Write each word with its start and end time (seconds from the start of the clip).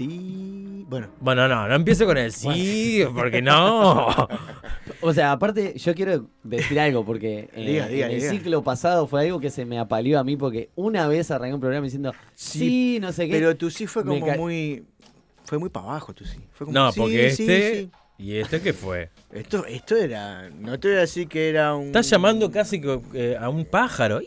Sí. 0.00 0.86
Bueno. 0.88 1.08
Bueno, 1.20 1.46
no, 1.46 1.68
no 1.68 1.74
empiece 1.74 2.06
con 2.06 2.16
el 2.16 2.32
sí, 2.32 3.04
porque 3.14 3.42
no. 3.42 4.08
O 5.02 5.14
sea, 5.14 5.32
aparte, 5.32 5.74
yo 5.78 5.94
quiero 5.94 6.26
decir 6.42 6.78
algo, 6.80 7.04
porque 7.04 7.48
eh, 7.54 7.66
Diga, 7.66 7.86
diga, 7.86 8.06
en 8.06 8.12
el 8.12 8.20
diga. 8.20 8.32
ciclo 8.32 8.62
pasado 8.62 9.06
fue 9.06 9.22
algo 9.22 9.40
que 9.40 9.50
se 9.50 9.64
me 9.64 9.78
apalió 9.78 10.18
a 10.18 10.24
mí, 10.24 10.36
porque 10.36 10.70
una 10.74 11.06
vez 11.06 11.30
arranqué 11.30 11.54
un 11.54 11.60
programa 11.60 11.84
diciendo, 11.84 12.12
sí, 12.34 12.98
no 13.00 13.12
sé 13.12 13.26
qué. 13.26 13.32
Pero 13.32 13.56
tú 13.56 13.70
sí 13.70 13.86
fue 13.86 14.04
como 14.04 14.26
muy. 14.36 14.84
Fue 15.44 15.58
muy 15.58 15.68
para 15.68 15.86
abajo, 15.86 16.12
tú 16.14 16.24
sí. 16.24 16.38
Fue 16.52 16.66
como, 16.66 16.78
No, 16.78 16.92
sí, 16.92 17.00
porque 17.00 17.30
sí, 17.30 17.42
este. 17.42 17.88
¿Y 18.18 18.36
este 18.36 18.60
qué 18.60 18.72
fue? 18.72 19.10
Esto, 19.32 19.64
esto 19.66 19.96
era. 19.96 20.50
No 20.50 20.78
te 20.78 20.88
voy 20.88 20.96
a 20.98 21.00
decir 21.00 21.28
que 21.28 21.48
era 21.48 21.74
un. 21.74 21.86
Estás 21.86 22.08
llamando 22.10 22.50
casi 22.50 22.80
eh, 23.14 23.36
a 23.38 23.48
un 23.48 23.64
pájaro. 23.64 24.20
¡Ih! 24.20 24.26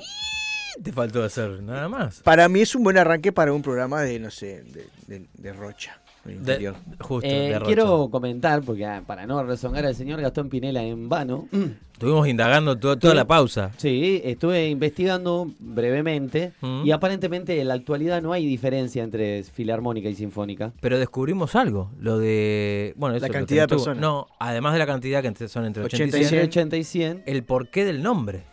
Te 0.81 0.91
faltó 0.91 1.23
hacer 1.23 1.61
nada 1.61 1.88
más. 1.89 2.21
Para 2.21 2.47
mí 2.49 2.61
es 2.61 2.73
un 2.75 2.83
buen 2.83 2.97
arranque 2.97 3.31
para 3.31 3.53
un 3.53 3.61
programa 3.61 4.02
de, 4.02 4.19
no 4.19 4.31
sé, 4.31 4.63
de, 4.63 4.88
de- 5.07 5.27
de 5.33 5.53
Rocha. 5.53 5.99
De- 6.25 6.73
justo, 7.02 7.27
Eh, 7.29 7.49
de 7.49 7.53
Rocha. 7.59 7.66
quiero 7.66 8.07
comentar, 8.09 8.61
porque 8.61 8.85
ah, 8.85 9.03
para 9.05 9.25
no 9.27 9.44
rezongar 9.44 9.85
al 9.85 9.94
señor 9.94 10.21
Gastón 10.21 10.47
Pinela 10.47 10.81
en 10.81 11.09
vano, 11.09 11.49
Estuvimos 11.94 12.27
indagando 12.29 12.77
to- 12.77 12.97
toda 12.97 13.13
la 13.13 13.25
pausa. 13.27 13.71
sí, 13.77 14.21
estuve 14.23 14.69
investigando 14.69 15.51
brevemente 15.59 16.53
Mm. 16.61 16.85
y 16.85 16.91
aparentemente 16.91 17.59
en 17.59 17.67
la 17.67 17.73
actualidad 17.75 18.21
no 18.21 18.31
hay 18.33 18.45
diferencia 18.45 19.03
entre 19.03 19.44
filarmónica 19.44 20.07
y 20.09 20.16
sinfónica. 20.16 20.71
Pero 20.81 20.97
descubrimos 20.97 21.55
algo, 21.55 21.91
lo 21.99 22.17
de... 22.19 22.94
Bueno, 22.95 23.16
eso 23.17 23.27
La 23.27 23.31
cantidad 23.33 23.63
de 23.63 23.67
personas. 23.67 23.99
No, 24.01 24.27
además 24.39 24.73
de 24.73 24.79
la 24.79 24.85
cantidad 24.85 25.21
que 25.21 25.47
son 25.49 25.66
entre 25.66 25.83
80 25.83 26.03
y 26.03 26.07
80 26.07 26.17
Entre 26.17 26.29
100, 26.29 26.44
80 26.47 26.77
y 26.77 26.83
100, 26.85 27.23
el 27.25 27.44
porqué 27.44 27.83
del 27.85 28.01
nombre. 28.01 28.44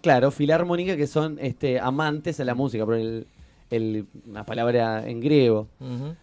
Claro, 0.00 0.30
filarmónica 0.30 0.96
que 0.96 1.06
son 1.06 1.38
este, 1.40 1.78
amantes 1.80 2.38
a 2.40 2.44
la 2.44 2.54
música, 2.54 2.84
por 2.84 2.94
el, 2.96 3.26
el- 3.70 4.06
una 4.28 4.44
palabra 4.44 5.06
en 5.08 5.20
griego. 5.20 5.68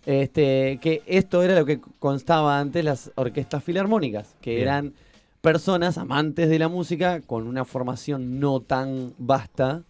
Este, 0.06 0.80
que 0.82 1.02
esto 1.06 1.44
era 1.44 1.56
lo 1.60 1.66
que 1.66 1.80
constaba 2.00 2.60
antes 2.60 2.84
las 2.84 3.12
orquestas 3.16 3.64
filarmónicas, 3.64 4.36
que 4.42 4.52
Bien. 4.56 4.62
eran 4.64 4.94
personas 5.42 5.98
amantes 5.98 6.50
de 6.50 6.58
la 6.60 6.70
música 6.70 7.22
con 7.22 7.48
una 7.48 7.66
formación 7.66 8.40
no 8.40 8.62
tan 8.62 9.14
vasta, 9.18 9.84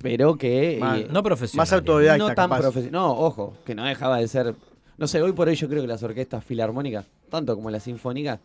pero 0.00 0.36
que 0.36 0.78
Más- 0.80 0.98
eh, 1.00 1.06
No 1.10 1.22
profesional. 1.22 1.62
Más 1.62 1.72
autodidacta, 1.72 2.18
no 2.28 2.34
tan 2.34 2.50
profesional. 2.50 2.92
No, 2.92 3.12
ojo, 3.12 3.54
que 3.64 3.74
no 3.74 3.84
dejaba 3.84 4.18
de 4.18 4.28
ser. 4.28 4.54
No 4.98 5.06
sé, 5.06 5.22
hoy 5.22 5.32
por 5.32 5.48
hoy 5.48 5.54
yo 5.54 5.68
creo 5.68 5.80
que 5.82 5.88
las 5.88 6.02
orquestas 6.02 6.44
filarmónicas, 6.44 7.06
tanto 7.30 7.54
como 7.54 7.70
las 7.70 7.84
sinfónicas, 7.84 8.40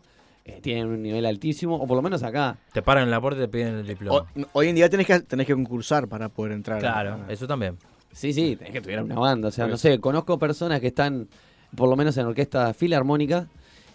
eh, 0.48 0.60
tienen 0.62 0.86
un 0.86 1.02
nivel 1.02 1.26
altísimo, 1.26 1.76
o 1.76 1.86
por 1.86 1.96
lo 1.96 2.02
menos 2.02 2.22
acá. 2.22 2.56
Te 2.72 2.82
paran 2.82 3.04
en 3.04 3.10
la 3.10 3.20
puerta 3.20 3.38
y 3.40 3.42
te 3.44 3.48
piden 3.48 3.74
el 3.76 3.86
diploma. 3.86 4.26
O- 4.36 4.46
hoy 4.54 4.68
en 4.68 4.74
día 4.76 4.88
tenés 4.88 5.06
que, 5.06 5.20
tenés 5.20 5.46
que 5.46 5.54
concursar 5.54 6.08
para 6.08 6.28
poder 6.28 6.52
entrar. 6.52 6.80
claro, 6.80 7.18
a- 7.28 7.32
eso 7.32 7.46
también. 7.46 7.76
Sí, 8.12 8.32
sí, 8.32 8.56
tenés 8.56 8.72
que 8.72 8.78
estudiar 8.78 9.02
una 9.04 9.14
banda. 9.16 9.48
O 9.48 9.50
sea, 9.50 9.66
no 9.66 9.76
sé, 9.76 9.98
conozco 10.00 10.38
personas 10.38 10.80
que 10.80 10.88
están, 10.88 11.28
por 11.76 11.88
lo 11.88 11.94
menos 11.96 12.16
en 12.16 12.26
orquesta 12.26 12.72
filarmónica, 12.74 13.46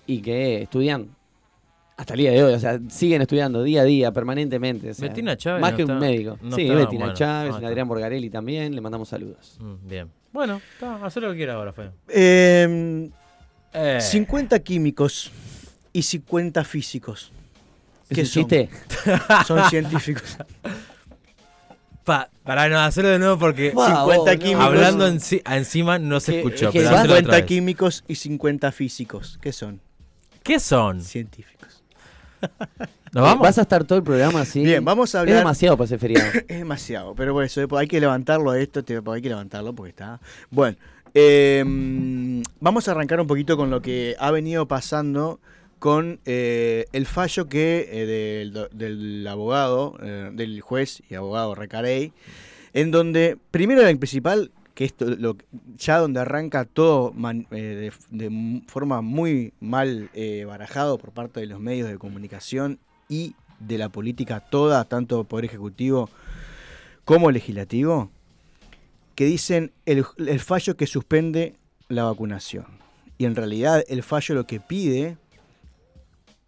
y 0.06 0.22
que 0.22 0.62
estudian 0.62 1.08
hasta 1.98 2.14
el 2.14 2.20
día 2.20 2.32
de 2.32 2.44
hoy. 2.44 2.54
O 2.54 2.60
sea, 2.60 2.80
siguen 2.90 3.22
estudiando 3.22 3.64
día 3.64 3.82
a 3.82 3.86
día, 3.86 4.12
permanentemente. 4.12 4.92
o 4.92 4.94
sea, 4.94 5.08
Betina 5.10 5.36
Chávez 5.38 5.62
Más 5.62 5.72
no 5.72 5.78
que 5.78 5.84
está- 5.84 5.94
un 5.94 6.00
médico. 6.00 6.38
no 6.42 6.56
sí, 6.56 6.62
está, 6.70 6.86
bueno, 6.86 7.14
Chávez, 7.14 7.54
ah, 7.54 7.56
está. 7.58 7.68
Adrián 7.68 7.88
Borgarelli 7.88 8.30
también, 8.30 8.76
le 8.76 8.82
mandamos 8.82 9.10
saludos. 9.10 9.58
Mm, 9.60 9.88
bien. 9.88 10.10
Bueno, 10.32 10.62
está, 10.74 11.04
haz 11.06 11.16
lo 11.18 11.32
que 11.32 11.38
quieras 11.38 11.56
ahora, 11.56 11.74
Feo. 11.74 11.92
Eh, 12.10 13.10
Eh, 13.76 13.98
50 14.02 14.60
químicos 14.60 15.32
y 15.94 16.02
50 16.02 16.64
físicos. 16.64 17.32
¿Es 18.10 18.18
¿Qué 18.18 18.26
son? 18.26 18.48
Son 19.48 19.70
científicos. 19.70 20.38
pa- 22.04 22.30
para 22.44 22.68
no 22.68 22.80
hacerlo 22.80 23.10
de 23.12 23.20
nuevo 23.20 23.38
porque 23.40 23.72
Por 23.72 23.88
favor, 23.90 24.14
50 24.16 24.34
no. 24.34 24.40
químicos. 24.40 24.66
hablando 24.66 25.08
enci- 25.08 25.42
encima 25.50 26.00
no 26.00 26.20
se 26.20 26.34
Que- 26.34 26.38
escuchó. 26.40 26.72
que 26.72 26.80
pero 26.80 26.92
va- 26.92 27.00
hacelo 27.00 27.14
otra 27.14 27.22
50 27.24 27.38
vez. 27.38 27.46
químicos 27.46 28.04
y 28.08 28.16
50 28.16 28.72
físicos. 28.72 29.40
¿Qué 29.42 29.54
son? 29.54 29.80
¿Qué 30.44 30.60
son? 30.60 31.02
Científicos. 31.02 31.84
¿Nos 33.14 33.24
vamos? 33.24 33.44
Vas 33.44 33.58
a 33.58 33.62
estar 33.62 33.86
todo 33.86 33.98
el 34.00 34.04
programa 34.04 34.42
así. 34.42 34.62
Bien, 34.64 34.84
vamos 34.84 35.16
a 35.16 35.20
Es 35.20 35.22
hablar. 35.22 35.38
demasiado 35.38 35.78
para 35.78 35.86
ese 35.86 35.98
feriado. 35.98 36.30
Es 36.48 36.58
demasiado, 36.58 37.16
pero 37.16 37.32
por 37.34 37.44
eso 37.46 37.62
eh, 37.62 37.68
hay 37.78 37.88
que 37.88 38.00
levantarlo 38.02 38.52
a 38.52 38.60
esto, 38.60 38.84
hay 39.14 39.22
que 39.22 39.30
levantarlo 39.30 39.74
porque 39.74 39.92
está. 39.92 40.20
Bueno, 40.50 40.76
eh, 41.14 41.64
vamos 42.60 42.88
a 42.88 42.92
arrancar 42.92 43.22
un 43.22 43.28
poquito 43.28 43.56
con 43.56 43.70
lo 43.70 43.82
que 43.82 44.16
ha 44.20 44.32
venido 44.32 44.68
pasando 44.68 45.40
con 45.84 46.22
eh, 46.24 46.86
el 46.94 47.06
fallo 47.06 47.50
que 47.50 47.90
eh, 47.92 48.06
del, 48.06 48.70
del 48.72 49.28
abogado, 49.28 49.98
eh, 50.02 50.32
del 50.32 50.62
juez 50.62 51.04
y 51.10 51.16
abogado 51.16 51.56
Recarey, 51.56 52.14
en 52.72 52.90
donde 52.90 53.38
primero 53.52 53.90
y 53.90 53.96
principal 53.96 54.54
que 54.76 54.86
esto 54.86 55.04
lo, 55.04 55.36
ya 55.76 55.98
donde 55.98 56.22
arranca 56.22 56.64
todo 56.64 57.14
de, 57.50 57.92
forma 58.68 59.02
muy 59.02 59.52
mal 59.60 60.10
barajado 60.48 60.98
por 60.98 61.12
parte 61.12 61.42
de 61.42 61.48
los 61.48 61.60
medios 61.60 61.90
de 61.90 61.98
comunicación 61.98 62.80
y 63.10 63.36
de 63.60 63.78
la 63.78 63.90
política 63.90 64.40
toda, 64.40 64.86
tanto 64.86 65.26
poder 65.26 65.44
ejecutivo 65.44 66.10
como 67.04 67.30
legislativo, 67.30 68.10
que 69.16 69.26
dicen 69.26 69.74
el 69.86 70.06
fallo 70.40 70.78
que 70.78 70.88
suspende 70.88 71.58
la 71.90 72.06
vacunación. 72.06 72.68
Y 73.18 73.26
en 73.26 73.36
realidad 73.36 73.84
el 73.90 74.02
fallo 74.02 74.34
lo 74.34 74.48
que 74.48 74.62
pide 74.62 75.18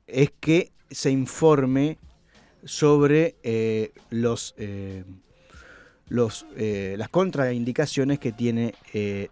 es 0.08 0.32
que 0.40 0.72
se 0.92 1.12
informe 1.12 1.98
sobre 2.64 3.36
eh, 3.44 3.92
los, 4.10 4.56
eh, 4.58 5.04
los, 6.10 6.46
eh, 6.58 6.96
las 6.98 7.10
contraindicaciones 7.10 8.20
que 8.20 8.32
tiene 8.32 8.74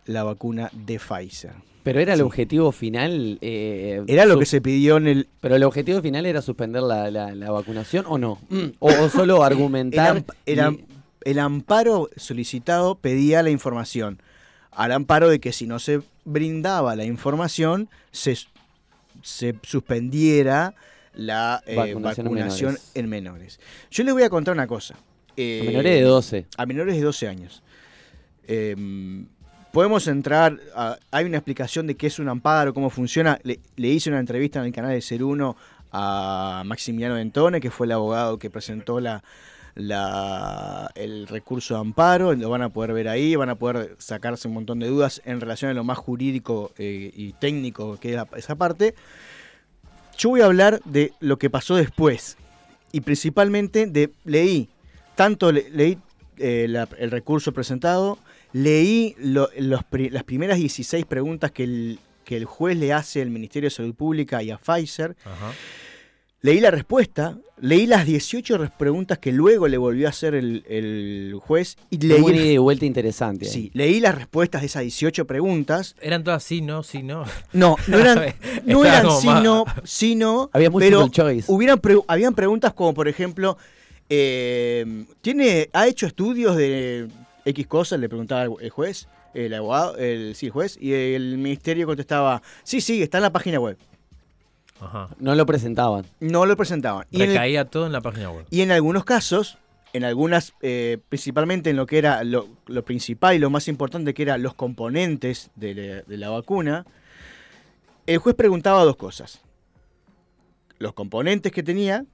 la 0.06 0.24
vacuna 0.24 0.70
de 0.74 1.00
Pfizer. 1.00 1.52
Pero 1.84 2.00
era 2.00 2.14
el 2.14 2.20
Sí. 2.20 2.24
objetivo 2.24 2.72
final. 2.72 3.40
eh, 3.42 4.02
Era 4.08 4.26
lo 4.26 4.40
que 4.40 4.46
se 4.46 4.62
pidió 4.62 4.96
en 4.98 5.08
el... 5.08 5.28
Pero 5.42 5.56
el 5.58 5.64
objetivo 5.64 6.02
final 6.02 6.26
era 6.26 6.42
suspender 6.42 6.82
la, 6.82 7.12
la- 7.12 7.36
la 7.36 7.52
vacunación 7.52 8.06
o 8.08 8.18
no. 8.18 8.40
O, 8.80 8.90
o 8.90 9.10
solo 9.10 9.44
argumentar. 9.44 10.18
El, 10.46 10.54
el 10.54 10.60
am- 10.62 10.76
y- 10.80 10.86
el 11.30 11.40
amparo 11.40 12.10
solicitado 12.16 12.96
pedía 12.96 13.44
la 13.44 13.50
información. 13.50 14.22
Al 14.72 14.94
amparo 14.94 15.28
de 15.30 15.40
que 15.42 15.52
si 15.52 15.68
no 15.68 15.78
se 15.80 16.02
brindaba 16.24 16.96
la 16.96 17.04
información, 17.04 17.90
se, 18.12 18.38
se 19.24 19.56
suspendiera 19.64 20.76
la 21.16 21.62
eh, 21.66 21.76
Vacunación 21.76 22.26
vacunación, 22.26 22.70
en 22.70 22.76
menores. 22.76 22.92
en 22.96 23.10
menores. 23.10 23.60
Yo 23.90 24.04
les 24.04 24.14
voy 24.14 24.24
a 24.24 24.30
contar 24.30 24.54
una 24.54 24.68
cosa. 24.68 24.96
Eh, 25.36 25.62
a 25.64 25.66
menores 25.66 25.94
de 25.96 26.02
12. 26.02 26.46
a 26.58 26.66
menores 26.68 26.96
de 26.96 27.02
12 27.02 27.28
años. 27.28 27.64
Eh, 28.48 28.76
podemos 29.72 30.08
entrar, 30.08 30.60
a- 30.76 30.98
hay 31.12 31.26
una 31.26 31.38
explicación 31.38 31.88
de 31.88 31.96
qué 31.96 32.08
es 32.08 32.20
un 32.20 32.30
amparo, 32.30 32.74
cómo 32.74 32.90
funciona. 32.90 33.40
Le, 33.44 33.60
le 33.76 33.88
hice 33.88 34.10
una 34.10 34.20
entrevista 34.20 34.60
en 34.60 34.66
el 34.66 34.72
canal 34.74 34.92
de 34.92 35.02
Ser 35.02 35.24
Uno 35.24 35.56
a 35.92 36.64
Maximiliano 36.66 37.16
Dentone, 37.16 37.62
que 37.62 37.72
fue 37.72 37.86
el 37.88 37.92
abogado 37.94 38.38
que 38.40 38.50
presentó 38.50 39.00
la, 39.00 39.24
la- 39.76 40.90
el 40.96 41.28
recurso 41.28 41.74
de 41.76 41.80
amparo. 41.82 42.34
Lo 42.34 42.50
van 42.50 42.62
a 42.62 42.70
poder 42.70 42.94
ver 42.94 43.08
ahí, 43.08 43.36
van 43.36 43.50
a 43.50 43.56
poder 43.56 43.96
sacarse 44.00 44.48
un 44.48 44.54
montón 44.56 44.80
de 44.80 44.88
dudas 44.88 45.22
en 45.26 45.40
relación 45.42 45.72
a 45.72 45.74
lo 45.74 45.84
más 45.84 45.98
jurídico 45.98 46.72
eh, 46.78 47.12
y 47.16 47.34
técnico 47.34 47.98
que 48.00 48.16
es 48.16 48.22
esa 48.38 48.56
parte. 48.56 48.96
Yo 50.18 50.30
voy 50.30 50.42
a 50.42 50.46
hablar 50.46 50.80
de 50.86 51.14
lo 51.20 51.38
que 51.38 51.50
pasó 51.50 51.76
después. 51.76 52.38
y 52.96 53.02
principalmente 53.02 53.88
de, 53.88 54.12
leí, 54.24 54.70
tanto 55.16 55.52
le- 55.52 55.68
leí 55.72 55.98
eh, 56.38 56.68
el 57.00 57.10
recurso 57.12 57.52
presentado, 57.52 58.20
leí 58.52 59.16
lo- 59.18 59.50
los 59.58 59.82
las 60.12 60.24
primeras 60.24 60.58
16 60.60 61.04
preguntas 61.06 61.50
que 61.52 61.64
el, 61.64 62.00
que 62.24 62.38
el 62.38 62.46
juez 62.46 62.78
le 62.78 62.94
hace 62.94 63.24
al 63.24 63.32
Ministerio 63.32 63.66
de 63.68 63.76
Salud 63.76 63.96
Pública 63.96 64.44
y 64.44 64.52
a 64.52 64.60
Pfizer. 64.60 65.16
Leí 66.44 66.60
la 66.60 66.70
respuesta, 66.70 67.38
leí 67.60 67.88
las 67.88 68.06
18 68.06 68.58
res- 68.60 68.70
preguntas 68.78 69.18
que 69.18 69.32
luego 69.32 69.68
le 69.68 69.78
volvió 69.78 70.06
a 70.06 70.10
hacer 70.12 70.36
el, 70.36 70.64
el 70.68 71.34
juez 71.42 71.78
y 71.90 71.98
leí, 71.98 72.12
Como 72.20 72.26
una 72.28 72.36
el- 72.38 72.44
ida 72.46 72.54
y 72.54 72.58
vuelta 72.58 72.86
interesante. 72.86 73.46
sí, 73.46 73.72
leí 73.74 74.00
las 74.00 74.14
respuestas 74.14 74.62
de 74.62 74.68
esas 74.68 74.82
18 74.84 75.26
preguntas. 75.26 75.96
Eran 76.02 76.24
todas 76.24 76.44
sí, 76.44 76.62
no, 76.62 76.84
sí, 76.84 77.02
no. 77.02 77.24
No, 77.54 77.76
no 77.88 77.98
eran, 77.98 78.36
no 78.66 78.86
eran 78.86 79.10
sí, 79.20 79.28
no, 79.42 79.66
sí, 79.84 80.16
no, 80.16 80.50
Había 80.54 80.70
pero 80.70 81.08
choice. 81.08 81.52
hubieran 81.52 81.80
pre- 81.80 81.98
habían 82.08 82.36
preguntas 82.36 82.74
como, 82.74 82.94
por 82.94 83.08
ejemplo, 83.08 83.58
eh, 84.10 85.06
¿tiene, 85.22 85.70
¿ha 85.74 85.88
hecho 85.88 86.06
estudios 86.06 86.56
de 86.56 87.08
X 87.46 87.68
cosas? 87.68 88.00
Le 88.00 88.10
preguntaba 88.10 88.44
el 88.44 88.52
el 88.60 88.70
juez, 88.70 89.08
el 89.34 89.54
abogado, 89.54 89.98
el, 89.98 90.36
sí, 90.36 90.48
el 90.48 90.52
juez, 90.52 90.78
y 90.80 90.94
el 90.94 91.38
ministerio 91.38 91.88
contestaba, 91.88 92.42
sí, 92.64 92.82
sí, 92.82 93.02
está 93.02 93.18
en 93.20 93.24
la 93.24 93.32
página 93.32 93.60
web. 93.60 93.78
Ajá. 94.80 95.10
No 95.20 95.36
lo 95.36 95.46
presentaban. 95.46 96.06
No 96.20 96.46
lo 96.46 96.58
presentaban. 96.58 97.06
Y 97.12 97.22
el- 97.22 97.30
Recaía 97.30 97.66
todo 97.66 97.86
en 97.86 97.92
la 97.92 98.02
página 98.02 98.32
web. 98.32 98.46
y 98.50 98.62
en 98.62 98.72
algunos 98.72 99.06
casos, 99.06 99.58
en 99.94 100.04
algunas, 100.04 100.54
eh, 100.62 100.98
principalmente 101.10 101.70
en 101.70 101.76
lo 101.76 101.86
que 101.86 101.98
era 102.00 102.24
lo, 102.24 102.48
lo 102.66 102.84
principal 102.84 103.36
y 103.36 103.40
lo 103.40 103.50
más 103.50 103.68
importante, 103.68 104.14
que 104.14 104.24
eran 104.24 104.42
los 104.42 104.56
componentes 104.56 105.52
de 105.56 105.76
la, 105.76 106.02
de 106.02 106.18
la 106.18 106.30
vacuna, 106.30 106.86
el 108.08 108.18
juez 108.18 108.36
preguntaba 108.36 108.84
dos 108.84 108.96
cosas. 108.98 109.42
Los 110.80 110.94
componentes 110.94 111.52
que 111.52 111.64
tenía, 111.64 112.06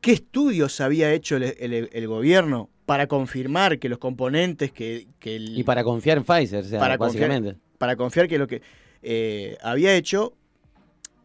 qué 0.00 0.12
estudios 0.12 0.80
había 0.80 1.12
hecho 1.12 1.36
el, 1.36 1.44
el- 1.58 1.88
el 1.92 2.08
gobierno 2.08 2.68
para 2.84 3.06
confirmar 3.06 3.78
que 3.78 3.88
los 3.88 3.98
componentes 3.98 4.72
que, 4.72 5.06
que 5.18 5.36
el- 5.36 5.58
Y 5.58 5.62
para 5.62 5.84
confiar 5.84 6.18
en 6.18 6.24
Pfizer, 6.24 6.64
o 6.64 6.68
sea, 6.68 6.80
Para 6.80 6.98
confiar- 6.98 7.56
para 7.78 7.96
confiar 7.96 8.28
que 8.28 8.38
lo 8.38 8.46
que 8.48 8.60
eh, 9.02 9.56
había 9.62 9.94
hecho 9.94 10.34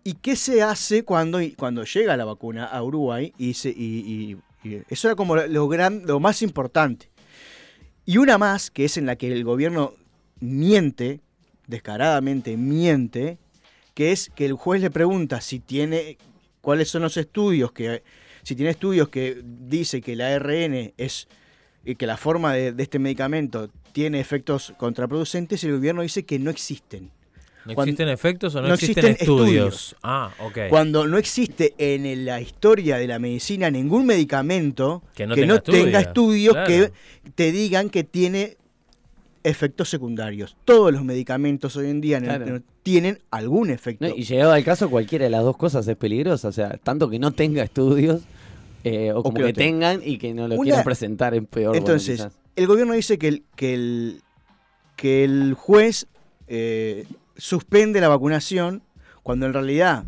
y 0.04 0.14
qué 0.16 0.36
se 0.36 0.62
hace 0.62 1.04
cuando, 1.04 1.40
cuando 1.58 1.84
llega 1.84 2.18
la 2.18 2.26
vacuna 2.26 2.66
a 2.66 2.84
Uruguay 2.84 3.34
y, 3.38 3.54
se- 3.54 3.70
y- 3.70 4.38
y- 4.64 4.70
y 4.70 4.82
eso 4.90 5.08
era 5.08 5.16
como 5.16 5.36
lo, 5.36 5.68
gran, 5.68 6.04
lo 6.06 6.20
más 6.20 6.42
importante. 6.42 7.10
Y 8.06 8.18
una 8.18 8.38
más, 8.38 8.70
que 8.72 8.86
es 8.86 8.98
en 8.98 9.06
la 9.06 9.16
que 9.16 9.32
el 9.32 9.44
gobierno 9.44 9.94
miente, 10.40 11.22
descaradamente 11.68 12.58
miente, 12.58 13.38
que 13.94 14.12
es 14.12 14.30
que 14.36 14.46
el 14.46 14.54
juez 14.54 14.82
le 14.82 14.90
pregunta 14.92 15.40
si 15.42 15.60
tiene, 15.60 16.18
cuáles 16.62 16.90
son 16.90 17.02
los 17.04 17.16
estudios 17.18 17.72
que, 17.72 18.04
si 18.44 18.56
tiene 18.56 18.72
estudios 18.72 19.08
que 19.10 19.42
dice 19.44 20.02
que 20.02 20.16
la 20.16 20.34
ARN 20.36 20.94
es, 20.98 21.28
que 21.98 22.08
la 22.08 22.18
forma 22.18 22.54
de 22.54 22.74
este 22.82 23.00
medicamento 23.00 23.70
tiene 23.94 24.20
efectos 24.20 24.74
contraproducentes 24.78 25.64
y 25.64 25.68
el 25.68 25.76
gobierno 25.76 26.02
dice 26.02 26.26
que 26.26 26.40
no 26.40 26.50
existen. 26.50 27.12
¿No 27.66 27.76
Cuando- 27.76 27.90
existen 27.92 28.10
efectos 28.10 28.56
o 28.56 28.62
no, 28.62 28.68
no 28.68 28.74
existen, 28.74 29.06
existen 29.06 29.22
estudios? 29.30 29.74
estudios. 29.76 29.96
Ah, 30.04 30.32
ok. 30.40 30.58
Cuando 30.70 31.08
no 31.08 31.18
existe 31.18 31.74
en 31.78 32.26
la 32.26 32.42
historia 32.42 32.98
de 32.98 33.08
la 33.08 33.20
medicina 33.20 33.72
ningún 33.72 34.06
medicamento 34.06 35.02
Que 35.16 35.26
no 35.26 35.34
tenga 35.36 35.60
tenga 35.62 36.00
estudios, 36.02 36.54
claro. 36.54 36.68
que 36.68 36.92
te 37.36 37.52
digan 37.54 37.90
que 37.90 38.04
tiene 38.04 38.58
efectos 39.44 39.90
secundarios. 39.90 40.56
Todos 40.66 40.92
los 40.94 41.04
medicamentos 41.04 41.76
hoy 41.76 41.90
en 41.90 42.02
día 42.02 42.22
tienen 42.82 43.20
algún 43.32 43.70
efecto. 43.70 44.08
No, 44.08 44.16
y 44.16 44.24
llegado 44.24 44.52
al 44.52 44.64
caso, 44.64 44.90
cualquiera 44.90 45.24
de 45.26 45.32
las 45.32 45.44
dos 45.44 45.56
cosas 45.58 45.88
es 45.88 45.96
peligrosa. 45.98 46.48
O 46.50 46.52
sea, 46.52 46.78
tanto 46.84 47.10
que 47.10 47.20
no 47.20 47.32
tenga 47.32 47.64
estudios 47.64 48.22
eh, 48.84 49.12
o 49.14 49.24
como 49.24 49.38
que 49.38 49.54
tengan 49.54 50.02
y 50.04 50.18
que 50.18 50.34
no 50.34 50.48
lo 50.48 50.56
Una- 50.56 50.64
quieran 50.64 50.84
presentar 50.84 51.34
en 51.34 51.46
peor. 51.46 51.76
Entonces, 51.78 52.28
el 52.56 52.68
gobierno 52.68 52.94
dice 52.94 53.18
que 53.18 53.28
el, 53.30 53.44
que 53.56 53.74
el, 53.74 54.22
que 54.98 55.24
el 55.24 55.54
juez 55.54 56.08
eh, 56.48 57.06
suspende 57.36 58.02
la 58.02 58.08
vacunación 58.10 58.84
cuando 59.24 59.46
en 59.46 59.54
realidad 59.54 60.06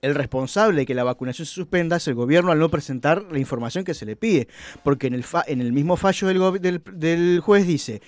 el 0.00 0.14
responsable 0.14 0.80
de 0.80 0.86
que 0.86 0.94
la 0.94 1.02
vacunación 1.04 1.44
se 1.46 1.52
suspenda 1.54 1.96
es 1.96 2.06
el 2.08 2.14
gobierno 2.14 2.52
al 2.52 2.58
no 2.58 2.68
presentar 2.68 3.24
la 3.32 3.38
información 3.40 3.84
que 3.84 3.94
se 3.94 4.06
le 4.06 4.14
pide. 4.16 4.46
Porque 4.84 5.08
en 5.08 5.14
el, 5.14 5.24
fa- 5.24 5.44
en 5.46 5.60
el 5.60 5.72
mismo 5.72 5.96
fallo 5.96 6.28
del, 6.60 6.80
del- 6.92 7.40
juez 7.40 7.66
dice, 7.66 8.00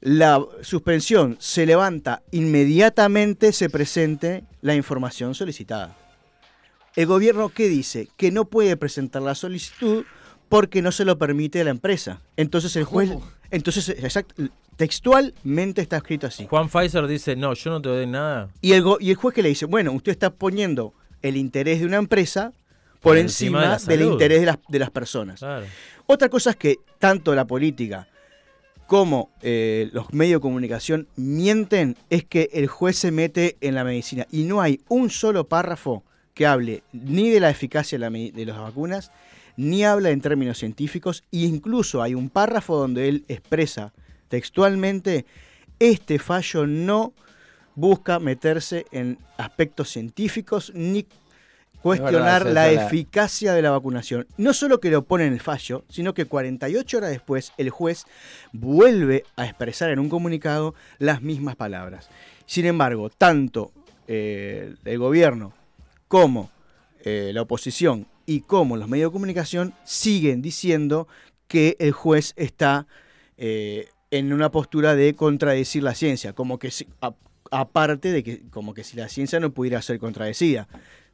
la 0.00 0.42
suspensión 0.62 1.36
se 1.38 1.66
levanta 1.66 2.22
inmediatamente 2.30 3.52
se 3.52 3.68
presente 3.70 4.44
la 4.62 4.74
información 4.74 5.34
solicitada. 5.34 5.96
El 6.94 7.06
gobierno, 7.06 7.50
¿qué 7.50 7.68
dice? 7.68 8.08
Que 8.16 8.30
no 8.30 8.46
puede 8.46 8.76
presentar 8.76 9.20
la 9.22 9.34
solicitud 9.34 10.04
porque 10.48 10.80
no 10.80 10.92
se 10.92 11.04
lo 11.04 11.18
permite 11.18 11.62
la 11.64 11.70
empresa. 11.70 12.22
Entonces 12.36 12.74
el 12.76 12.84
juez. 12.84 13.10
Entonces 13.50 13.88
exact- 13.88 14.50
textualmente 14.76 15.80
está 15.80 15.96
escrito 15.96 16.26
así. 16.26 16.46
Juan 16.46 16.68
Pfizer 16.68 17.06
dice, 17.06 17.36
no, 17.36 17.54
yo 17.54 17.70
no 17.70 17.80
te 17.80 17.88
doy 17.88 18.06
nada. 18.06 18.48
Y 18.60 18.72
el, 18.72 18.84
y 19.00 19.10
el 19.10 19.16
juez 19.16 19.34
que 19.34 19.42
le 19.42 19.48
dice, 19.48 19.66
bueno, 19.66 19.92
usted 19.92 20.12
está 20.12 20.30
poniendo 20.30 20.92
el 21.22 21.36
interés 21.36 21.80
de 21.80 21.86
una 21.86 21.96
empresa 21.96 22.52
por, 23.00 23.12
Por 23.12 23.18
encima, 23.18 23.58
encima 23.58 23.78
de 23.78 23.96
la 23.96 24.02
del 24.04 24.12
interés 24.12 24.40
de 24.40 24.46
las, 24.46 24.58
de 24.68 24.78
las 24.78 24.90
personas. 24.90 25.40
Claro. 25.40 25.66
Otra 26.06 26.28
cosa 26.28 26.50
es 26.50 26.56
que 26.56 26.76
tanto 26.98 27.34
la 27.34 27.46
política 27.46 28.08
como 28.86 29.30
eh, 29.42 29.90
los 29.92 30.12
medios 30.12 30.38
de 30.38 30.42
comunicación 30.42 31.08
mienten 31.16 31.96
es 32.10 32.24
que 32.24 32.50
el 32.52 32.68
juez 32.68 32.96
se 32.96 33.10
mete 33.10 33.56
en 33.60 33.74
la 33.74 33.82
medicina 33.82 34.26
y 34.30 34.44
no 34.44 34.60
hay 34.60 34.80
un 34.88 35.10
solo 35.10 35.48
párrafo 35.48 36.04
que 36.34 36.46
hable 36.46 36.82
ni 36.92 37.30
de 37.30 37.40
la 37.40 37.50
eficacia 37.50 37.98
de, 37.98 38.10
la 38.10 38.10
de 38.10 38.46
las 38.46 38.58
vacunas, 38.58 39.10
ni 39.56 39.84
habla 39.84 40.10
en 40.10 40.20
términos 40.20 40.58
científicos, 40.58 41.24
e 41.32 41.38
incluso 41.38 42.02
hay 42.02 42.14
un 42.14 42.28
párrafo 42.30 42.76
donde 42.76 43.08
él 43.08 43.24
expresa 43.28 43.92
textualmente, 44.28 45.24
este 45.78 46.18
fallo 46.18 46.66
no 46.66 47.12
busca 47.74 48.18
meterse 48.18 48.86
en 48.92 49.18
aspectos 49.36 49.90
científicos 49.90 50.72
ni 50.74 51.06
cuestionar 51.82 52.46
la- 52.46 52.70
eficacia 52.72 53.52
de 53.52 53.62
la 53.62 53.70
vacunación. 53.70 54.26
No 54.36 54.52
solo 54.54 54.80
que 54.80 54.90
lo 54.90 55.02
pone 55.04 55.26
en 55.26 55.32
el 55.34 55.40
fallo, 55.40 55.84
sino 55.88 56.14
que 56.14 56.24
48 56.24 56.96
horas 56.96 57.10
después 57.10 57.52
el 57.58 57.70
juez 57.70 58.04
vuelve 58.52 59.24
a 59.36 59.44
expresar 59.44 59.90
en 59.90 59.98
un 59.98 60.08
comunicado 60.08 60.74
las 60.98 61.22
mismas 61.22 61.54
palabras. 61.56 62.08
Sin 62.46 62.66
embargo, 62.66 63.10
tanto 63.10 63.72
eh, 64.08 64.74
el 64.84 64.98
gobierno 64.98 65.52
como 66.08 66.50
eh, 67.04 67.30
la 67.34 67.42
oposición 67.42 68.06
y 68.26 68.40
como 68.40 68.76
los 68.76 68.88
medios 68.88 69.10
de 69.10 69.12
comunicación 69.12 69.74
siguen 69.84 70.42
diciendo 70.42 71.06
que 71.48 71.76
el 71.78 71.92
juez 71.92 72.32
está 72.36 72.86
eh, 73.38 73.88
en 74.10 74.32
una 74.32 74.50
postura 74.50 74.94
de 74.96 75.14
contradecir 75.14 75.82
la 75.82 75.94
ciencia, 75.94 76.32
como 76.32 76.58
que 76.58 76.70
si- 76.70 76.88
a- 77.00 77.14
aparte 77.50 78.10
de 78.10 78.22
que 78.24 78.42
como 78.50 78.74
que 78.74 78.82
si 78.84 78.96
la 78.96 79.08
ciencia 79.08 79.38
no 79.40 79.52
pudiera 79.52 79.80
ser 79.82 79.98
contradecida, 79.98 80.68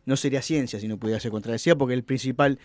no 0.07 0.17
sería 0.17 0.41
ciencia 0.43 0.81
si 0.81 0.89
no 0.89 0.97
pudiera 0.99 1.21
ser 1.21 1.31
contradecida, 1.31 1.77
porque 1.77 1.95
el 1.95 2.03
principal 2.05 2.59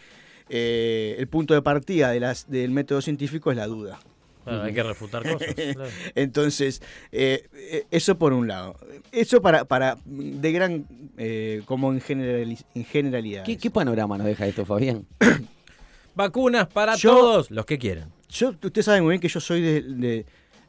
eh, 0.49 1.15
el 1.19 1.27
punto 1.27 1.53
de 1.53 1.61
partida 1.61 2.11
del 2.11 2.71
método 2.71 3.01
científico 3.01 3.51
es 3.51 3.57
la 3.57 3.67
duda. 3.67 3.99
Claro, 4.47 4.63
hay 4.63 4.73
que 4.73 4.83
refutar 4.83 5.23
cosas. 5.23 5.53
claro. 5.73 5.89
Entonces, 6.15 6.81
eh, 7.11 7.47
eh, 7.53 7.85
eso 7.91 8.17
por 8.17 8.33
un 8.33 8.47
lado. 8.47 8.75
Eso 9.11 9.41
para, 9.41 9.65
para 9.65 9.97
de 10.05 10.51
gran, 10.51 10.85
eh, 11.17 11.61
como 11.65 11.91
en, 11.91 11.99
generali- 12.01 12.63
en 12.75 12.85
generalidad. 12.85 13.43
¿Qué, 13.43 13.57
qué 13.57 13.69
panorama 13.69 14.17
nos 14.17 14.27
deja 14.27 14.47
esto, 14.47 14.65
Fabián? 14.65 15.05
Vacunas 16.15 16.67
para 16.67 16.95
Yo- 16.95 17.11
todos, 17.11 17.51
los 17.51 17.65
que 17.65 17.77
quieran. 17.77 18.11
Yo, 18.29 18.49
ustedes 18.49 18.85
saben 18.85 19.03
muy 19.03 19.11
bien 19.13 19.21
que 19.21 19.29
yo 19.29 19.39
soy 19.39 19.61
de, 19.61 19.81
de 19.81 20.25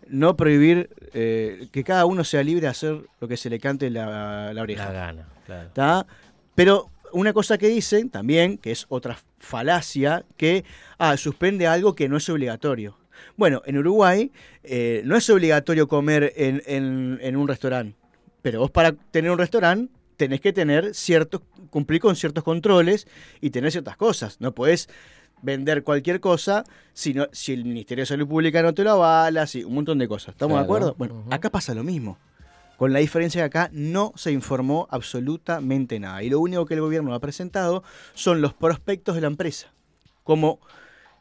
no 0.09 0.37
prohibir 0.37 0.91
eh, 1.13 1.69
que 1.73 1.83
cada 1.85 2.05
uno 2.07 2.23
sea 2.23 2.43
libre 2.43 2.63
de 2.63 2.69
hacer 2.69 3.01
lo 3.21 3.29
que 3.29 3.37
se 3.37 3.51
le 3.51 3.59
cante 3.59 3.91
la, 3.91 4.07
la 4.47 4.53
La 4.55 4.63
oreja. 4.63 4.93
gana, 4.93 5.29
claro. 5.47 5.71
¿tá? 5.73 6.07
Pero 6.55 6.91
una 7.13 7.33
cosa 7.33 7.57
que 7.59 7.69
dicen 7.69 8.11
también, 8.11 8.59
que 8.59 8.71
es 8.71 8.87
otra 8.91 9.19
falacia, 9.39 10.25
que 10.37 10.65
ah, 10.99 11.17
suspende 11.17 11.67
algo 11.67 11.95
que 11.95 12.09
no 12.09 12.17
es 12.19 12.29
obligatorio. 12.29 12.97
Bueno, 13.37 13.63
en 13.67 13.79
Uruguay 13.79 14.31
eh, 14.63 15.03
no 15.05 15.17
es 15.17 15.29
obligatorio 15.31 15.89
comer 15.89 16.33
en, 16.37 16.63
en- 16.67 17.19
en 17.23 17.37
un 17.37 17.47
restaurante, 17.49 17.97
pero 18.43 18.61
vos 18.61 18.71
para 18.71 18.93
tener 18.93 19.31
un 19.31 19.39
restaurante 19.39 19.93
tenés 20.17 20.41
que 20.41 20.53
tener 20.53 20.95
ciertos, 20.95 21.43
cumplir 21.71 22.01
con 22.01 22.17
ciertos 22.17 22.43
controles 22.45 23.07
y 23.41 23.51
tener 23.51 23.71
ciertas 23.71 23.97
cosas. 23.97 24.41
No 24.41 24.53
podés 24.53 24.89
vender 25.43 25.85
cualquier 25.85 26.19
cosa 26.21 26.65
si, 26.93 27.15
no- 27.15 27.29
si 27.33 27.53
el 27.53 27.65
Ministerio 27.65 28.03
de 28.03 28.07
Salud 28.07 28.27
Pública 28.27 28.61
no 28.63 28.75
te 28.75 28.83
lo 28.83 28.91
avala, 28.93 29.47
si, 29.47 29.63
un 29.63 29.75
montón 29.75 29.99
de 29.99 30.09
cosas. 30.09 30.31
¿Estamos 30.35 30.57
de 30.59 30.65
acuerdo? 30.65 30.95
Bueno, 30.99 31.25
acá 31.31 31.51
pasa 31.51 31.75
lo 31.75 31.85
mismo. 31.85 32.19
Con 32.77 32.93
la 32.93 32.99
diferencia 33.01 33.41
que 33.43 33.45
acá 33.47 33.71
no 33.73 34.13
se 34.17 34.31
informó 34.33 34.87
absolutamente 34.91 35.99
nada. 36.01 36.23
Y 36.23 36.31
lo 36.31 36.41
único 36.41 36.65
que 36.67 36.75
el 36.75 36.81
gobierno 36.81 37.13
ha 37.15 37.19
presentado 37.21 37.83
son 38.15 38.41
los 38.41 38.55
prospectos 38.55 39.15
de 39.15 39.21
la 39.21 39.27
empresa. 39.29 39.73
Como, 40.25 40.61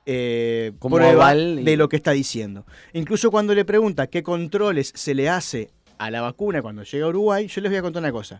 eh, 0.10 0.72
Como 0.80 0.96
prueba 0.96 1.36
y- 1.36 1.64
de 1.64 1.76
lo 1.78 1.90
que 1.90 1.98
está 1.98 2.12
diciendo. 2.12 2.66
Incluso 2.94 3.30
cuando 3.30 3.54
le 3.54 3.66
pregunta 3.66 4.08
qué 4.08 4.24
controles 4.24 4.92
se 4.96 5.14
le 5.14 5.28
hace 5.30 5.70
a 5.98 6.10
la 6.10 6.22
vacuna 6.22 6.62
cuando 6.62 6.84
llega 6.84 7.06
a 7.06 7.10
Uruguay, 7.10 7.48
yo 7.48 7.60
les 7.62 7.70
voy 7.72 7.78
a 7.78 7.82
contar 7.82 8.02
una 8.02 8.12
cosa. 8.12 8.40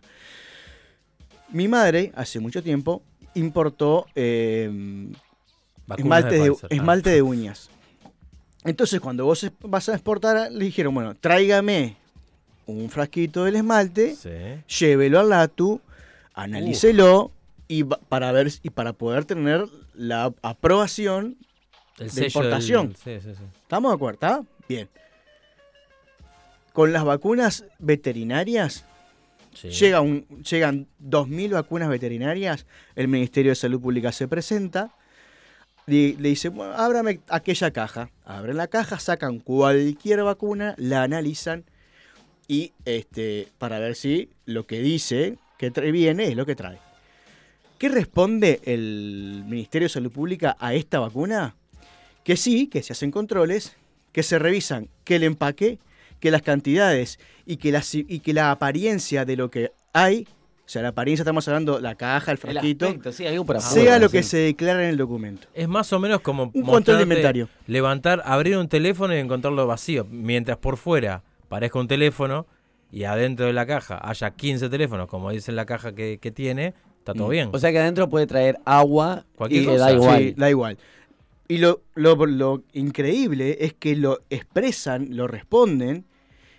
Mi 1.50 1.68
madre, 1.68 2.10
hace 2.14 2.40
mucho 2.40 2.62
tiempo, 2.62 3.02
importó 3.34 4.06
eh, 4.14 4.70
esmalte, 5.96 6.38
de. 6.38 6.48
Ah. 6.62 6.66
esmalte 6.70 7.10
de 7.10 7.22
uñas. 7.22 7.70
Entonces, 8.64 9.00
cuando 9.00 9.24
vos 9.24 9.46
vas 9.62 9.88
a 9.88 9.94
exportar, 9.94 10.50
le 10.50 10.64
dijeron, 10.64 10.94
bueno, 10.94 11.14
tráigame 11.14 11.96
un 12.66 12.90
frasquito 12.90 13.44
del 13.44 13.56
esmalte, 13.56 14.14
Sí. 14.16 14.30
llévelo 14.84 15.20
al 15.20 15.30
LATU, 15.30 15.80
analícelo 16.34 17.30
y 17.66 17.84
para 17.84 18.32
ver 18.32 18.50
y 18.62 18.70
para 18.70 18.92
poder 18.92 19.24
tener 19.24 19.66
la 19.94 20.32
aprobación. 20.42 21.36
El 21.98 22.10
De 22.10 22.26
importación. 22.26 22.88
del- 22.88 22.96
sí, 22.96 23.28
sí, 23.28 23.34
sí. 23.36 23.42
¿Estamos 23.62 23.90
de 23.90 23.94
acuerdo? 23.96 24.14
¿Está? 24.14 24.44
Bien. 24.68 24.88
Con 26.72 26.92
las 26.92 27.04
vacunas 27.04 27.64
veterinarias, 27.78 28.84
Sí. 29.54 29.70
llega 29.70 30.00
un, 30.00 30.24
llegan 30.44 30.86
2.000 31.00 31.50
vacunas 31.52 31.88
veterinarias, 31.88 32.66
el 32.94 33.08
Ministerio 33.08 33.50
de 33.50 33.56
Salud 33.56 33.80
Pública 33.80 34.12
se 34.12 34.28
presenta, 34.28 34.94
y 35.88 36.12
le 36.16 36.28
dice, 36.28 36.50
bueno, 36.50 36.74
ábrame 36.74 37.20
aquella 37.28 37.70
caja. 37.72 38.10
Abren 38.24 38.58
la 38.58 38.68
caja, 38.68 38.98
sacan 39.00 39.38
cualquier 39.40 40.22
vacuna, 40.22 40.74
la 40.76 41.02
analizan 41.02 41.64
y 42.46 42.72
este, 42.84 43.48
para 43.58 43.78
ver 43.78 43.94
si 43.96 44.30
lo 44.44 44.66
que 44.66 44.80
dice 44.80 45.38
que 45.58 45.70
trae 45.70 45.90
viene 45.90 46.24
es 46.28 46.36
lo 46.36 46.44
que 46.46 46.54
trae. 46.54 46.78
¿Qué 47.78 47.88
responde 47.88 48.60
el 48.64 49.44
Ministerio 49.46 49.86
de 49.86 49.90
Salud 49.92 50.12
Pública 50.12 50.56
a 50.60 50.74
esta 50.74 50.98
vacuna? 50.98 51.56
Que 52.28 52.36
sí, 52.36 52.66
que 52.66 52.82
se 52.82 52.92
hacen 52.92 53.10
controles, 53.10 53.74
que 54.12 54.22
se 54.22 54.38
revisan 54.38 54.88
que 55.04 55.16
el 55.16 55.22
empaque, 55.24 55.78
que 56.20 56.30
las 56.30 56.42
cantidades 56.42 57.18
y 57.46 57.56
que 57.56 57.72
la, 57.72 57.82
y 57.90 58.20
que 58.20 58.34
la 58.34 58.50
apariencia 58.50 59.24
de 59.24 59.34
lo 59.34 59.50
que 59.50 59.72
hay, 59.94 60.28
o 60.58 60.68
sea, 60.68 60.82
la 60.82 60.88
apariencia 60.88 61.22
estamos 61.22 61.48
hablando, 61.48 61.80
la 61.80 61.94
caja, 61.94 62.30
el 62.32 62.34
El 62.34 62.38
frasquito, 62.38 62.84
aspecto, 62.84 63.12
sí, 63.12 63.26
algo 63.26 63.46
para 63.46 63.60
sea 63.60 63.70
afuera, 63.80 63.98
lo 63.98 64.10
que 64.10 64.22
sí. 64.22 64.28
se 64.28 64.36
declara 64.36 64.82
en 64.84 64.90
el 64.90 64.98
documento. 64.98 65.48
Es 65.54 65.68
más 65.68 65.90
o 65.94 65.98
menos 65.98 66.20
como 66.20 66.50
Un 66.52 66.62
control 66.64 66.98
de 66.98 67.02
inventario. 67.04 67.48
levantar, 67.66 68.20
abrir 68.26 68.58
un 68.58 68.68
teléfono 68.68 69.14
y 69.14 69.18
encontrarlo 69.20 69.66
vacío, 69.66 70.06
mientras 70.10 70.58
por 70.58 70.76
fuera 70.76 71.22
parezca 71.48 71.78
un 71.78 71.88
teléfono 71.88 72.46
y 72.92 73.04
adentro 73.04 73.46
de 73.46 73.54
la 73.54 73.64
caja 73.64 73.98
haya 74.06 74.32
15 74.32 74.68
teléfonos, 74.68 75.08
como 75.08 75.30
dice 75.30 75.50
en 75.50 75.56
la 75.56 75.64
caja 75.64 75.94
que, 75.94 76.18
que 76.20 76.30
tiene, 76.30 76.74
está 76.98 77.14
todo 77.14 77.28
Mm. 77.28 77.30
bien. 77.30 77.48
O 77.54 77.58
sea 77.58 77.72
que 77.72 77.78
adentro 77.78 78.10
puede 78.10 78.26
traer 78.26 78.58
agua 78.66 79.24
Cualquier 79.34 79.62
y 79.62 79.64
que 79.64 79.72
cosa. 79.72 79.84
da 79.86 79.92
igual. 79.94 80.18
Sí, 80.18 80.34
da 80.36 80.50
igual. 80.50 80.78
Y 81.48 81.58
lo, 81.58 81.82
lo- 81.94 82.26
lo 82.26 82.62
increíble 82.74 83.56
es 83.60 83.72
que 83.74 83.96
lo 83.96 84.20
expresan, 84.30 85.16
lo 85.16 85.26
responden, 85.26 86.04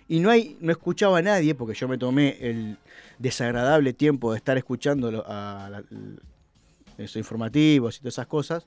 y 0.08 0.18
no 0.18 0.30
hay, 0.30 0.56
no 0.60 0.72
escuchaba 0.72 1.18
a 1.18 1.22
nadie, 1.22 1.54
porque 1.54 1.74
yo 1.78 1.86
me 1.86 1.96
tomé 1.96 2.36
el 2.40 2.76
desagradable 3.20 3.92
tiempo 3.92 4.32
de 4.32 4.38
estar 4.38 4.58
escuchando 4.58 5.24
a 5.26 5.82
esos 6.98 7.16
informativos 7.16 7.96
y 7.96 8.00
todas 8.00 8.14
esas 8.14 8.26
cosas, 8.26 8.66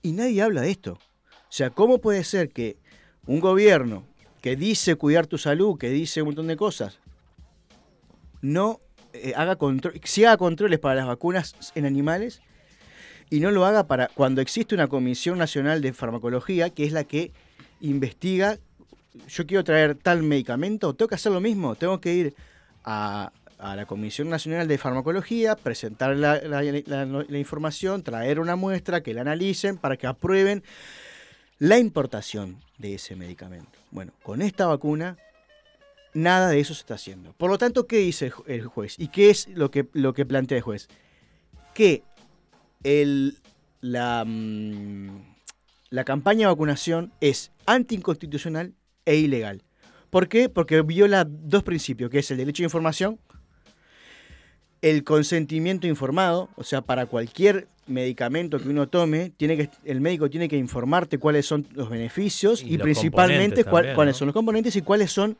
y 0.00 0.12
nadie 0.12 0.40
habla 0.40 0.62
de 0.62 0.70
esto. 0.70 0.92
O 0.94 1.50
sea, 1.54 1.68
¿cómo 1.68 1.98
puede 1.98 2.24
ser 2.24 2.48
que 2.48 2.78
un 3.26 3.40
gobierno 3.40 4.04
que 4.40 4.56
dice 4.56 4.96
cuidar 4.96 5.26
tu 5.26 5.36
salud, 5.36 5.76
que 5.78 5.90
dice 5.90 6.22
un 6.22 6.28
montón 6.28 6.46
de 6.46 6.56
cosas, 6.56 6.98
no 8.40 8.80
eh, 9.12 9.34
haga 9.36 9.56
control, 9.56 10.00
si 10.04 10.24
haga 10.24 10.38
controles 10.38 10.78
para 10.78 10.94
las 10.94 11.06
vacunas 11.06 11.54
en 11.74 11.84
animales 11.84 12.40
y 13.32 13.40
no 13.40 13.50
lo 13.50 13.64
haga 13.64 13.86
para 13.86 14.08
cuando 14.08 14.40
existe 14.42 14.74
una 14.74 14.88
Comisión 14.88 15.38
Nacional 15.38 15.80
de 15.80 15.92
Farmacología, 15.92 16.70
que 16.70 16.84
es 16.84 16.92
la 16.92 17.04
que 17.04 17.32
investiga, 17.80 18.58
yo 19.28 19.46
quiero 19.46 19.64
traer 19.64 19.94
tal 19.94 20.22
medicamento, 20.22 20.94
tengo 20.94 21.08
que 21.08 21.14
hacer 21.14 21.32
lo 21.32 21.40
mismo, 21.40 21.74
tengo 21.74 22.00
que 22.00 22.12
ir 22.14 22.34
a, 22.84 23.32
a 23.58 23.76
la 23.76 23.86
Comisión 23.86 24.28
Nacional 24.28 24.68
de 24.68 24.76
Farmacología, 24.76 25.56
presentar 25.56 26.14
la, 26.16 26.40
la- 26.42 26.62
la- 26.62 27.38
información, 27.38 28.02
traer 28.02 28.38
una 28.38 28.54
muestra, 28.56 29.02
que 29.02 29.14
la 29.14 29.22
analicen 29.22 29.78
para 29.78 29.96
que 29.96 30.06
aprueben 30.06 30.62
la 31.58 31.78
importación 31.78 32.58
de 32.78 32.94
ese 32.96 33.16
medicamento. 33.16 33.78
Bueno, 33.92 34.12
con 34.22 34.42
esta 34.42 34.66
vacuna 34.66 35.16
nada 36.12 36.48
de 36.48 36.60
eso 36.60 36.74
se 36.74 36.80
está 36.80 36.94
haciendo. 36.94 37.32
Por 37.32 37.50
lo 37.50 37.56
tanto, 37.56 37.86
¿qué 37.86 37.96
dice 37.98 38.30
el 38.46 38.66
juez? 38.66 38.98
¿Y 38.98 39.08
qué 39.08 39.30
es 39.30 39.48
lo 39.48 39.70
que, 39.70 39.86
lo 39.94 40.12
que 40.12 40.26
plantea 40.26 40.58
el 40.58 40.62
juez? 40.64 40.88
Que 41.74 42.02
el, 42.84 43.36
la, 43.80 44.24
mm, 44.26 45.08
la 45.90 46.04
campaña 46.04 46.40
de 46.40 46.46
vacunación 46.52 47.12
es 47.20 47.50
anticonstitucional 47.66 48.72
e 49.04 49.16
ilegal. 49.16 49.62
¿Por 50.10 50.28
qué? 50.28 50.48
Porque 50.48 50.82
viola 50.82 51.24
dos 51.26 51.62
principios, 51.62 52.10
que 52.10 52.18
es 52.18 52.30
el 52.30 52.36
derecho 52.36 52.62
de 52.62 52.66
información, 52.66 53.18
el 54.82 55.04
consentimiento 55.04 55.86
informado, 55.86 56.48
o 56.56 56.64
sea, 56.64 56.82
para 56.82 57.06
cualquier 57.06 57.68
medicamento 57.86 58.58
que 58.58 58.68
uno 58.68 58.88
tome, 58.88 59.32
tiene 59.36 59.56
que, 59.56 59.70
el 59.84 60.00
médico 60.00 60.28
tiene 60.28 60.48
que 60.48 60.56
informarte 60.56 61.18
cuáles 61.18 61.46
son 61.46 61.66
los 61.72 61.88
beneficios 61.88 62.62
Y 62.62 62.66
y, 62.74 62.76
los 62.76 62.82
principalmente 62.82 63.32
componentes 63.40 63.64
cuál- 63.64 63.74
también, 63.82 63.94
cuáles 63.96 64.14
¿no? 64.14 64.18
son 64.18 64.26
los 64.26 64.34
componentes 64.34 64.76
y 64.76 64.82
cuáles 64.82 65.12
son 65.12 65.36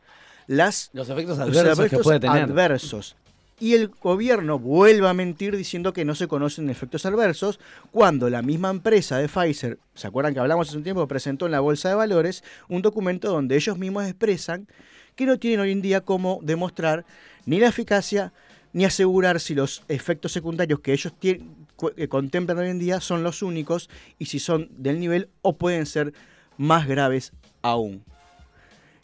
las 0.47 0.91
Los 0.93 1.09
efectos 1.09 1.39
los 1.39 1.49
adversos 1.49 1.89
que 1.89 1.99
puede 1.99 2.21
tener. 2.21 2.43
adversos. 2.43 3.17
Y 3.63 3.75
el 3.75 3.91
gobierno 4.03 4.59
vuelve 4.59 5.09
a 5.09 5.15
mentir 5.15 5.57
diciendo 5.57 5.93
que 5.93 6.05
no 6.05 6.17
se 6.17 6.27
conocen 6.27 6.69
efectos 6.69 7.07
adversos, 7.07 7.61
cuando 7.93 8.29
la 8.29 8.43
misma 8.43 8.71
empresa 8.71 9.19
de 9.19 9.29
Pfizer, 9.29 9.79
¿se 9.95 10.09
acuerdan 10.09 10.35
que 10.35 10.41
hablamos 10.41 10.67
hace 10.69 10.77
un 10.79 10.83
tiempo? 10.83 11.07
Presentó 11.07 11.47
en 11.47 11.53
la 11.53 11.61
Bolsa 11.61 11.89
de 11.89 11.95
Valores 11.95 12.43
un 12.69 12.83
documento 12.83 13.31
donde 13.31 13.55
ellos 13.55 13.79
mismos 13.79 14.05
expresan 14.05 14.67
que 15.15 15.27
no 15.27 15.39
tienen 15.39 15.61
hoy 15.61 15.71
en 15.71 15.81
día 15.81 16.01
cómo 16.01 16.41
demostrar 16.43 17.05
ni 17.47 17.61
la 17.61 17.69
eficacia 17.69 18.33
ni 18.73 18.85
asegurar 18.85 19.39
si 19.39 19.55
los 19.55 19.85
efectos 19.87 20.33
secundarios 20.33 20.81
que 20.81 20.93
ellos 20.93 21.13
tien- 21.21 21.47
cu- 21.77 21.93
eh, 21.97 22.09
contemplan 22.09 22.59
hoy 22.59 22.69
en 22.69 22.81
día 22.81 23.01
son 23.01 23.23
los 23.23 23.43
únicos 23.43 23.89
y 24.19 24.27
si 24.27 24.41
son 24.41 24.71
del 24.77 24.99
nivel 24.99 25.29
o 25.41 25.57
pueden 25.57 25.87
ser 25.87 26.15
más 26.57 26.89
graves 26.89 27.33
aún. 27.63 28.03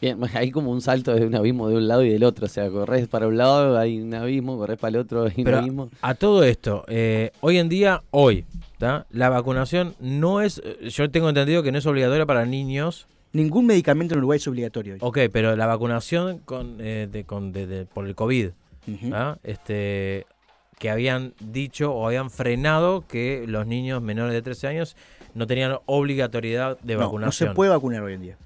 Bien, 0.01 0.17
hay 0.33 0.51
como 0.51 0.71
un 0.71 0.81
salto 0.81 1.13
de 1.13 1.25
un 1.25 1.35
abismo 1.35 1.67
de 1.69 1.75
un 1.77 1.87
lado 1.87 2.03
y 2.03 2.09
del 2.09 2.23
otro. 2.23 2.45
O 2.45 2.49
sea, 2.49 2.69
corres 2.69 3.07
para 3.07 3.27
un 3.27 3.37
lado, 3.37 3.77
hay 3.77 3.99
un 4.01 4.13
abismo, 4.13 4.57
corres 4.57 4.77
para 4.77 4.89
el 4.89 4.97
otro, 4.97 5.23
hay 5.25 5.33
un 5.37 5.43
Pero 5.43 5.57
abismo. 5.59 5.89
a 6.01 6.13
todo 6.15 6.43
esto, 6.43 6.85
eh, 6.87 7.31
hoy 7.41 7.57
en 7.57 7.69
día, 7.69 8.03
hoy, 8.11 8.45
¿tá? 8.77 9.05
la 9.11 9.29
vacunación 9.29 9.95
no 9.99 10.41
es, 10.41 10.61
eh, 10.63 10.89
yo 10.89 11.09
tengo 11.11 11.27
entendido 11.29 11.63
que 11.63 11.71
no 11.71 11.77
es 11.77 11.85
obligatoria 11.85 12.25
para 12.25 12.45
niños, 12.45 13.07
Ningún 13.31 13.67
medicamento 13.67 14.15
en 14.15 14.19
Uruguay 14.19 14.37
es 14.37 14.47
obligatorio 14.47 14.93
hoy. 14.95 14.99
ok, 15.03 15.19
pero 15.31 15.55
la 15.55 15.67
vacunación 15.67 16.39
con, 16.39 16.77
eh, 16.79 17.07
de, 17.11 17.25
con- 17.25 17.51
de- 17.51 17.67
de- 17.67 17.85
por 17.85 18.07
el 18.07 18.15
COVID, 18.15 18.49
este, 19.43 20.25
que 20.79 20.89
habían 20.89 21.33
dicho 21.39 21.93
o 21.93 22.07
habían 22.07 22.29
frenado 22.31 23.05
que 23.07 23.43
los 23.47 23.67
niños 23.67 24.01
menores 24.01 24.33
de 24.33 24.41
13 24.41 24.67
años 24.67 24.95
no 25.35 25.45
tenían 25.45 25.77
obligatoriedad 25.85 26.79
de 26.81 26.93
No, 26.95 27.01
no 27.01 27.05
vacunación. 27.05 27.49
se 27.49 27.55
puede 27.55 27.69
vacunar 27.69 28.01
hoy 28.01 28.13
en 28.13 28.21
día. 28.21 28.37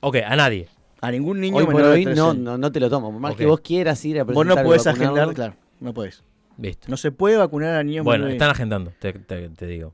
Ok, 0.00 0.18
a 0.24 0.36
nadie. 0.36 0.68
A 1.00 1.10
ningún 1.10 1.40
niño 1.40 1.56
Hoy 1.56 1.64
por 1.64 1.74
menor 1.74 1.90
de 1.90 1.96
hoy 1.98 2.04
13 2.04 2.18
no, 2.20 2.30
años. 2.30 2.42
no, 2.42 2.58
no 2.58 2.72
te 2.72 2.80
lo 2.80 2.90
tomo. 2.90 3.12
Por 3.12 3.20
más 3.20 3.34
que 3.36 3.46
vos 3.46 3.60
quieras 3.60 4.04
ir 4.04 4.18
a 4.18 4.24
Vos 4.24 4.34
presentar 4.34 4.56
no 4.56 4.62
y 4.62 4.64
podés 4.64 4.86
agendar, 4.86 5.34
claro, 5.34 5.54
no 5.80 5.94
podés. 5.94 6.22
Listo. 6.56 6.88
No 6.88 6.96
se 6.96 7.12
puede 7.12 7.36
vacunar 7.36 7.76
a 7.76 7.82
niños 7.84 8.04
Bueno, 8.04 8.22
menores 8.24 8.34
están 8.34 8.50
agendando, 8.50 8.92
te, 8.98 9.12
te- 9.12 9.48
te 9.50 9.66
digo. 9.66 9.92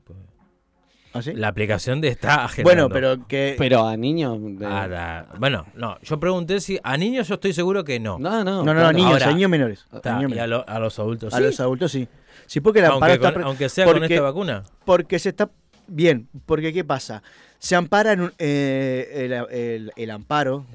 ¿Ah, 1.13 1.21
sí? 1.21 1.31
La 1.33 1.47
aplicación 1.47 2.01
de 2.01 2.07
está 2.09 2.43
agendando. 2.43 2.87
Bueno, 2.87 2.89
pero 2.93 3.25
que... 3.27 3.55
Pero 3.57 3.87
a 3.87 3.95
niños. 3.95 4.37
de- 4.59 4.65
Ah, 4.65 4.87
da- 4.87 5.27
bueno, 5.39 5.65
no, 5.75 5.97
yo 6.01 6.19
pregunté 6.19 6.59
si 6.59 6.77
a 6.83 6.97
niños 6.97 7.27
yo 7.27 7.35
estoy 7.35 7.53
seguro 7.53 7.83
que 7.85 7.99
no. 7.99 8.17
No, 8.19 8.43
no. 8.43 8.43
no, 8.43 8.63
no, 8.63 8.65
no, 8.65 8.73
claro. 8.73 8.91
niños, 8.97 9.11
Ahora- 9.13 9.27
a 9.27 9.33
niños 9.33 9.49
menores. 9.49 9.85
a 9.91 9.95
niños 10.17 10.31
y 10.31 10.39
a, 10.39 10.43
menores. 10.45 10.49
lo- 10.49 10.67
a 10.67 10.79
los 10.79 10.99
adultos 10.99 11.33
A 11.33 11.37
sí. 11.37 11.43
los 11.43 11.59
adultos 11.59 11.91
sí. 11.91 12.07
Sí, 12.47 12.59
porque 12.59 12.79
amparo 12.79 12.93
aunque, 12.95 13.13
está... 13.13 13.27
con- 13.27 13.33
pre- 13.35 13.43
aunque 13.43 13.69
sea 13.69 13.85
con 13.85 14.03
esta 14.03 14.21
vacuna. 14.21 14.63
Porque 14.83 15.19
se 15.19 15.29
está... 15.29 15.49
Bien, 15.87 16.27
porque 16.47 16.73
¿qué 16.73 16.83
pasa? 16.83 17.21
Se 17.65 17.75
ampara 17.75 18.13
en 18.13 18.21
un- 18.21 18.33
eh, 18.37 19.09
el, 19.25 19.33
el- 19.59 19.91
el 19.95 20.11
amparo... 20.11 20.67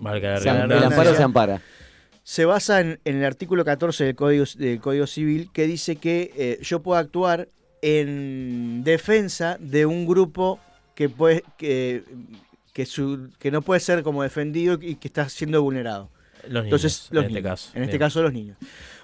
la 0.00 0.38
Se 0.40 0.48
el 0.48 0.84
amparo 0.84 1.12
se 1.16 1.22
ampara. 1.24 1.60
se 2.22 2.44
basa 2.44 2.80
en, 2.80 3.00
en 3.04 3.16
el 3.16 3.24
artículo 3.24 3.64
14 3.64 4.04
del 4.04 4.14
Código, 4.14 4.44
del 4.56 4.80
Código 4.80 5.08
Civil 5.08 5.50
que 5.52 5.66
dice 5.66 5.96
que 5.96 6.30
eh, 6.36 6.58
yo 6.62 6.80
puedo 6.80 6.96
actuar 6.96 7.48
en 7.82 8.84
defensa 8.84 9.56
de 9.58 9.84
un 9.84 10.06
grupo 10.06 10.60
que 10.94 11.08
puede 11.08 11.42
que, 11.56 12.04
que, 12.72 12.86
su- 12.86 13.30
que 13.40 13.50
no 13.50 13.60
puede 13.62 13.80
ser 13.80 14.04
como 14.04 14.22
defendido 14.22 14.78
y 14.80 14.94
que 14.94 15.08
está 15.08 15.28
siendo 15.28 15.60
vulnerado. 15.60 16.08
Los 16.44 16.62
niños, 16.62 16.64
Entonces, 16.66 17.08
los 17.10 17.24
en 17.24 17.30
este 17.30 17.42
caso. 17.42 17.70
En 17.74 17.82
este 17.82 17.96
Bien. 17.96 18.06
caso, 18.06 18.22
los 18.22 18.32
niños. 18.32 18.56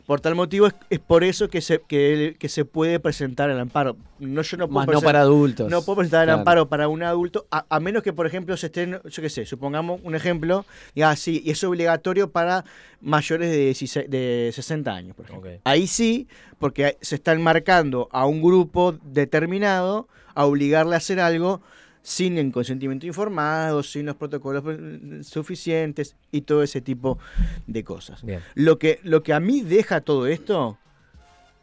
Por 0.06 0.20
tal 0.20 0.34
motivo, 0.34 0.66
es, 0.66 0.75
es 0.90 0.99
por 0.99 1.25
eso 1.25 1.49
que 1.49 1.62
se, 1.62 1.80
que, 1.80 2.37
que 2.38 2.49
se 2.50 2.66
puede 2.66 3.00
presentar 3.00 3.49
el 3.49 3.58
amparo. 3.58 3.96
No, 4.18 4.42
yo 4.42 4.56
no 4.58 4.68
puedo 4.68 4.87
Más 4.87 4.94
no 4.94 5.00
para 5.00 5.20
adultos. 5.23 5.70
no 5.70 5.82
puedo 5.82 5.96
presentar 5.99 6.23
el 6.23 6.26
Claro. 6.26 6.38
amparo 6.40 6.68
para 6.68 6.88
un 6.88 7.02
adulto, 7.02 7.46
a, 7.50 7.64
a 7.70 7.80
menos 7.80 8.02
que, 8.02 8.12
por 8.12 8.26
ejemplo, 8.26 8.54
se 8.58 8.66
estén, 8.66 9.00
yo 9.02 9.23
qué 9.23 9.30
sé, 9.30 9.46
supongamos 9.46 10.00
un 10.04 10.14
ejemplo, 10.14 10.66
ya 10.94 11.16
sí, 11.16 11.40
y 11.44 11.52
es 11.52 11.64
obligatorio 11.64 12.30
para 12.30 12.64
mayores 13.00 13.50
de, 13.50 13.56
16 13.56 14.11
de 14.11 14.50
60 14.52 14.92
años, 14.94 15.16
por 15.16 15.25
ejemplo. 15.25 15.50
Ahí 15.64 15.87
sí, 15.87 16.28
porque 16.58 16.99
se 17.00 17.14
están 17.14 17.40
marcando 17.42 18.08
a 18.12 18.26
un 18.26 18.42
grupo 18.42 18.92
determinado 19.02 20.06
a 20.34 20.44
obligarle 20.46 20.94
a 20.94 20.99
hacer 20.99 21.18
algo 21.20 21.62
sin 22.06 22.37
el 22.38 22.52
consentimiento 22.52 23.06
informado, 23.06 23.82
sin 23.82 24.04
los 24.06 24.14
protocolos 24.16 24.62
eh, 24.68 25.25
suficientes 25.25 26.14
y 26.30 26.42
todo 26.42 26.62
ese 26.62 26.80
tipo 26.82 27.18
de 27.66 27.82
cosas. 27.82 28.23
Bien. 28.23 28.40
Lo 28.54 28.78
que, 28.78 29.00
lo 29.04 29.23
que 29.23 29.32
a 29.32 29.40
mí 29.40 29.62
deja 29.62 30.00
todo 30.02 30.26
esto 30.26 30.78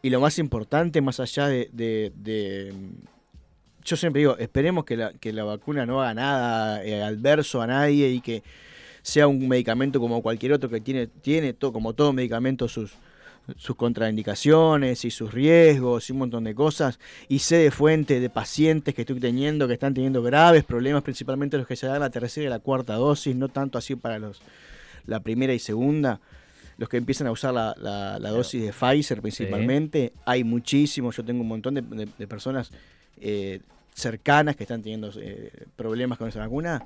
Y 0.03 0.09
lo 0.09 0.19
más 0.19 0.39
importante, 0.39 0.99
más 0.99 1.19
allá 1.19 1.47
de, 1.47 1.69
de- 1.71 2.11
de- 2.15 2.73
Yo 3.85 3.95
siempre 3.95 4.21
digo, 4.21 4.35
esperemos 4.39 4.83
que 4.83 4.97
la, 4.97 5.13
que 5.13 5.31
la 5.31 5.43
vacuna 5.43 5.85
no 5.85 6.01
haga 6.01 6.15
nada 6.15 6.83
eh, 6.83 7.03
adverso 7.03 7.61
a 7.61 7.67
nadie 7.67 8.09
y 8.09 8.19
que 8.19 8.41
sea 9.03 9.27
un 9.27 9.47
medicamento 9.47 9.99
como 9.99 10.23
cualquier 10.23 10.53
otro 10.53 10.69
que 10.71 10.81
tiene, 10.81 11.05
tiene 11.05 11.53
to- 11.53 11.71
como 11.71 11.93
todo 11.93 12.13
medicamento 12.13 12.67
sus, 12.67 12.93
sus 13.57 13.75
contraindicaciones 13.75 15.03
y 15.05 15.11
sus 15.11 15.33
riesgos 15.33 16.09
y 16.09 16.13
un 16.13 16.19
montón 16.19 16.43
de 16.43 16.55
cosas. 16.55 16.99
Y 17.27 17.39
sé 17.39 17.57
de 17.57 17.71
fuente 17.71 18.19
de 18.19 18.29
pacientes 18.29 18.93
que 18.95 19.01
estoy 19.01 19.19
teniendo 19.19 19.67
que 19.67 19.73
están 19.73 19.93
teniendo 19.93 20.21
graves 20.23 20.63
problemas, 20.63 21.03
principalmente 21.03 21.57
los 21.57 21.67
que 21.67 21.75
se 21.75 21.87
dan 21.87 21.99
la 21.99 22.09
tercera 22.09 22.47
y 22.47 22.49
la 22.49 22.59
cuarta 22.59 22.93
dosis, 22.95 23.35
no 23.35 23.49
tanto 23.49 23.77
así 23.77 23.95
para 23.95 24.19
los 24.19 24.41
la 25.05 25.19
primera 25.19 25.53
y 25.53 25.59
segunda. 25.59 26.19
Los 26.77 26.87
que 26.89 26.97
empiezan 26.97 27.27
a 27.27 27.31
usar 27.31 27.53
la, 27.53 27.75
la- 27.77 28.17
la 28.19 28.29
dosis 28.29 28.61
de 28.63 28.71
Pfizer 28.73 29.21
principalmente, 29.21 30.13
hay 30.25 30.43
muchísimos. 30.43 31.15
Yo 31.17 31.23
tengo 31.25 31.41
un 31.41 31.47
montón 31.47 31.73
de, 31.75 31.81
de- 31.81 32.07
de 32.17 32.27
personas 32.27 32.71
eh, 33.19 33.59
cercanas 33.93 34.55
que 34.55 34.63
están 34.63 34.81
teniendo 34.81 35.11
eh, 35.17 35.51
problemas 35.75 36.17
con 36.17 36.27
esa 36.29 36.39
vacuna. 36.39 36.85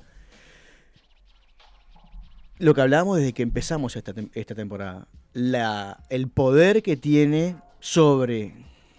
Lo 2.58 2.74
que 2.74 2.80
hablábamos 2.80 3.18
desde 3.18 3.32
que 3.32 3.42
empezamos 3.42 3.96
esta, 3.96 4.14
esta 4.34 4.54
temporada, 4.54 5.06
la, 5.36 6.00
el 6.08 6.28
poder 6.28 6.82
que 6.82 6.96
tiene 6.96 7.56
sobre, 7.78 8.54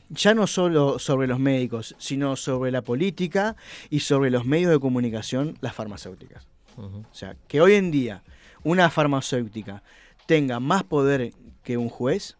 ya 0.09 0.35
no 0.35 0.45
solo 0.45 0.99
sobre 0.99 1.25
los 1.25 1.39
médicos, 1.39 1.95
sino 1.97 2.35
sobre 2.35 2.71
la 2.71 2.83
política 2.83 3.55
y 3.89 4.01
sobre 4.01 4.29
los 4.29 4.45
medios 4.45 4.69
de 4.69 4.79
comunicación, 4.79 5.57
las 5.61 5.73
farmacéuticas. 5.73 6.47
O 6.77 7.03
sea, 7.11 7.35
que 7.47 7.59
hoy 7.59 7.73
en 7.73 7.89
día 7.89 8.21
una 8.63 8.91
farmacéutica 8.91 9.81
tenga 10.27 10.59
más 10.59 10.83
poder 10.83 11.33
que 11.63 11.75
un 11.75 11.89
juez 11.89 12.37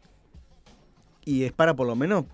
y 1.25 1.45
es 1.45 1.51
para 1.51 1.75
por 1.75 1.87
lo 1.87 1.95
menos 1.95 2.25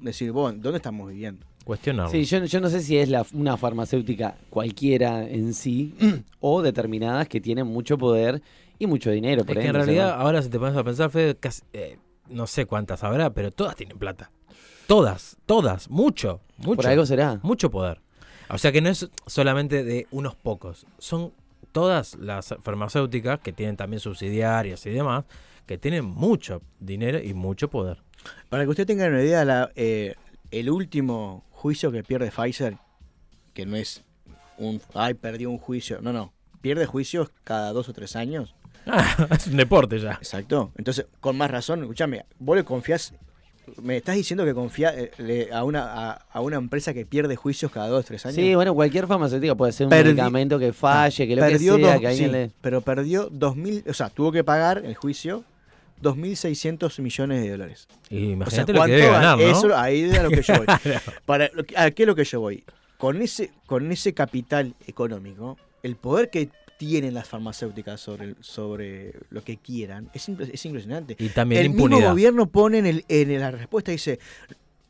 decir, 0.00 0.32
bueno, 0.32 0.58
¿dónde 0.62 0.78
estamos 0.78 1.06
viviendo? 1.06 1.44
Cuestionarlo. 1.66 2.10
Sí, 2.10 2.24
yo, 2.24 2.42
yo 2.46 2.60
no 2.62 2.70
sé 2.70 2.80
si 2.80 2.96
es 2.96 3.10
la, 3.10 3.26
una 3.34 3.58
farmacéutica 3.58 4.38
cualquiera 4.48 5.28
en 5.28 5.52
sí 5.52 5.94
o 6.40 6.62
determinadas 6.62 7.28
que 7.28 7.42
tienen 7.42 7.66
mucho 7.66 7.98
poder 7.98 8.40
y 8.80 8.86
mucho 8.86 9.10
dinero. 9.10 9.42
es 9.42 9.46
por 9.46 9.56
que 9.56 9.66
en 9.66 9.74
realidad, 9.74 10.18
ahora 10.18 10.42
si 10.42 10.48
te 10.48 10.58
pones 10.58 10.76
a 10.76 10.82
pensar, 10.82 11.10
Fede, 11.10 11.36
casi, 11.36 11.62
eh, 11.72 11.98
no 12.28 12.48
sé 12.48 12.66
cuántas 12.66 13.04
habrá, 13.04 13.30
pero 13.32 13.52
todas 13.52 13.76
tienen 13.76 13.98
plata. 13.98 14.32
Todas, 14.88 15.36
todas, 15.46 15.88
mucho, 15.88 16.40
mucho. 16.56 16.76
por 16.76 16.86
algo 16.86 17.06
será. 17.06 17.38
Mucho 17.42 17.70
poder. 17.70 18.00
O 18.48 18.58
sea 18.58 18.72
que 18.72 18.80
no 18.80 18.88
es 18.88 19.08
solamente 19.26 19.84
de 19.84 20.08
unos 20.10 20.34
pocos. 20.34 20.86
Son 20.98 21.32
todas 21.70 22.16
las 22.16 22.54
farmacéuticas 22.62 23.38
que 23.40 23.52
tienen 23.52 23.76
también 23.76 24.00
subsidiarias 24.00 24.84
y 24.86 24.90
demás, 24.90 25.26
que 25.66 25.78
tienen 25.78 26.06
mucho 26.06 26.62
dinero 26.80 27.20
y 27.22 27.34
mucho 27.34 27.68
poder. 27.68 28.02
Para 28.48 28.64
que 28.64 28.70
usted 28.70 28.86
tenga 28.86 29.06
una 29.06 29.22
idea, 29.22 29.44
la, 29.44 29.70
eh, 29.76 30.16
el 30.50 30.70
último 30.70 31.44
juicio 31.50 31.92
que 31.92 32.02
pierde 32.02 32.30
Pfizer, 32.30 32.78
que 33.52 33.66
no 33.66 33.76
es 33.76 34.02
un, 34.58 34.80
ay, 34.94 35.14
perdió 35.14 35.50
un 35.50 35.58
juicio, 35.58 36.00
no, 36.00 36.12
no, 36.12 36.32
pierde 36.60 36.86
juicios 36.86 37.30
cada 37.44 37.72
dos 37.72 37.88
o 37.88 37.92
tres 37.92 38.16
años. 38.16 38.54
Ah, 38.86 39.26
es 39.30 39.46
un 39.46 39.56
deporte 39.56 39.98
ya. 39.98 40.12
Exacto. 40.12 40.72
Entonces, 40.76 41.06
con 41.20 41.36
más 41.36 41.50
razón, 41.50 41.80
escúchame, 41.82 42.24
vos 42.38 42.56
le 42.56 42.64
confías, 42.64 43.14
me 43.82 43.96
estás 43.98 44.16
diciendo 44.16 44.44
que 44.44 44.52
confía 44.54 44.92
eh, 44.96 45.48
a, 45.52 45.62
una, 45.64 46.10
a, 46.10 46.12
a 46.32 46.40
una 46.40 46.56
empresa 46.56 46.92
que 46.94 47.06
pierde 47.06 47.36
juicios 47.36 47.70
cada 47.70 47.88
dos 47.88 48.00
o 48.00 48.06
tres 48.06 48.24
años. 48.26 48.36
Sí, 48.36 48.54
bueno, 48.54 48.74
cualquier 48.74 49.06
farmacéutica 49.06 49.54
puede 49.54 49.72
ser 49.72 49.86
un 49.86 49.92
Perdi- 49.92 50.04
medicamento 50.06 50.58
que 50.58 50.72
falle, 50.72 51.26
que 51.28 51.36
lo 51.36 51.42
que 51.44 51.50
perdió 51.50 51.76
sea, 51.76 51.92
dos- 51.92 52.00
que 52.00 52.14
sí, 52.14 52.26
le... 52.26 52.50
pero 52.60 52.80
perdió 52.80 53.30
2.000, 53.30 53.88
o 53.88 53.94
sea, 53.94 54.08
tuvo 54.10 54.32
que 54.32 54.42
pagar 54.42 54.78
el 54.84 54.94
juicio 54.96 55.44
2.600 56.02 57.00
millones 57.02 57.42
de 57.42 57.50
dólares. 57.50 57.86
Y 58.08 58.16
O 58.16 58.18
sea, 58.20 58.32
imagínate 58.32 58.72
lo 58.72 58.74
que 58.74 58.78
¿cuánto 58.78 58.94
debe 58.96 59.06
gana? 59.06 59.18
ganar, 59.36 59.38
¿no? 59.38 59.44
Eso, 59.58 59.76
ahí 59.76 60.00
es 60.02 60.18
a 60.18 60.22
lo 60.22 60.30
que 60.30 60.42
yo 60.42 60.54
voy. 60.56 60.66
Para, 61.26 61.48
que- 61.48 61.76
¿A 61.78 61.90
qué 61.90 62.02
es 62.02 62.06
lo 62.06 62.14
que 62.14 62.24
yo 62.24 62.40
voy? 62.40 62.64
Con 62.98 63.22
ese, 63.22 63.50
con 63.66 63.90
ese 63.92 64.12
capital 64.14 64.74
económico, 64.86 65.56
el 65.82 65.96
poder 65.96 66.28
que 66.30 66.48
tienen 66.80 67.12
las 67.12 67.28
farmacéuticas 67.28 68.00
sobre, 68.00 68.24
el- 68.24 68.36
sobre 68.40 69.12
lo 69.28 69.44
que 69.44 69.58
quieran 69.58 70.08
es, 70.14 70.30
impre- 70.30 70.48
es 70.50 70.64
impresionante. 70.64 71.14
Y 71.18 71.28
también 71.28 71.60
el 71.60 71.68
mismo 71.68 71.84
impunidad. 71.88 72.08
gobierno 72.12 72.46
pone 72.46 72.78
en, 72.78 72.86
el, 72.86 73.04
en 73.08 73.38
la 73.38 73.50
respuesta, 73.50 73.92
dice, 73.92 74.18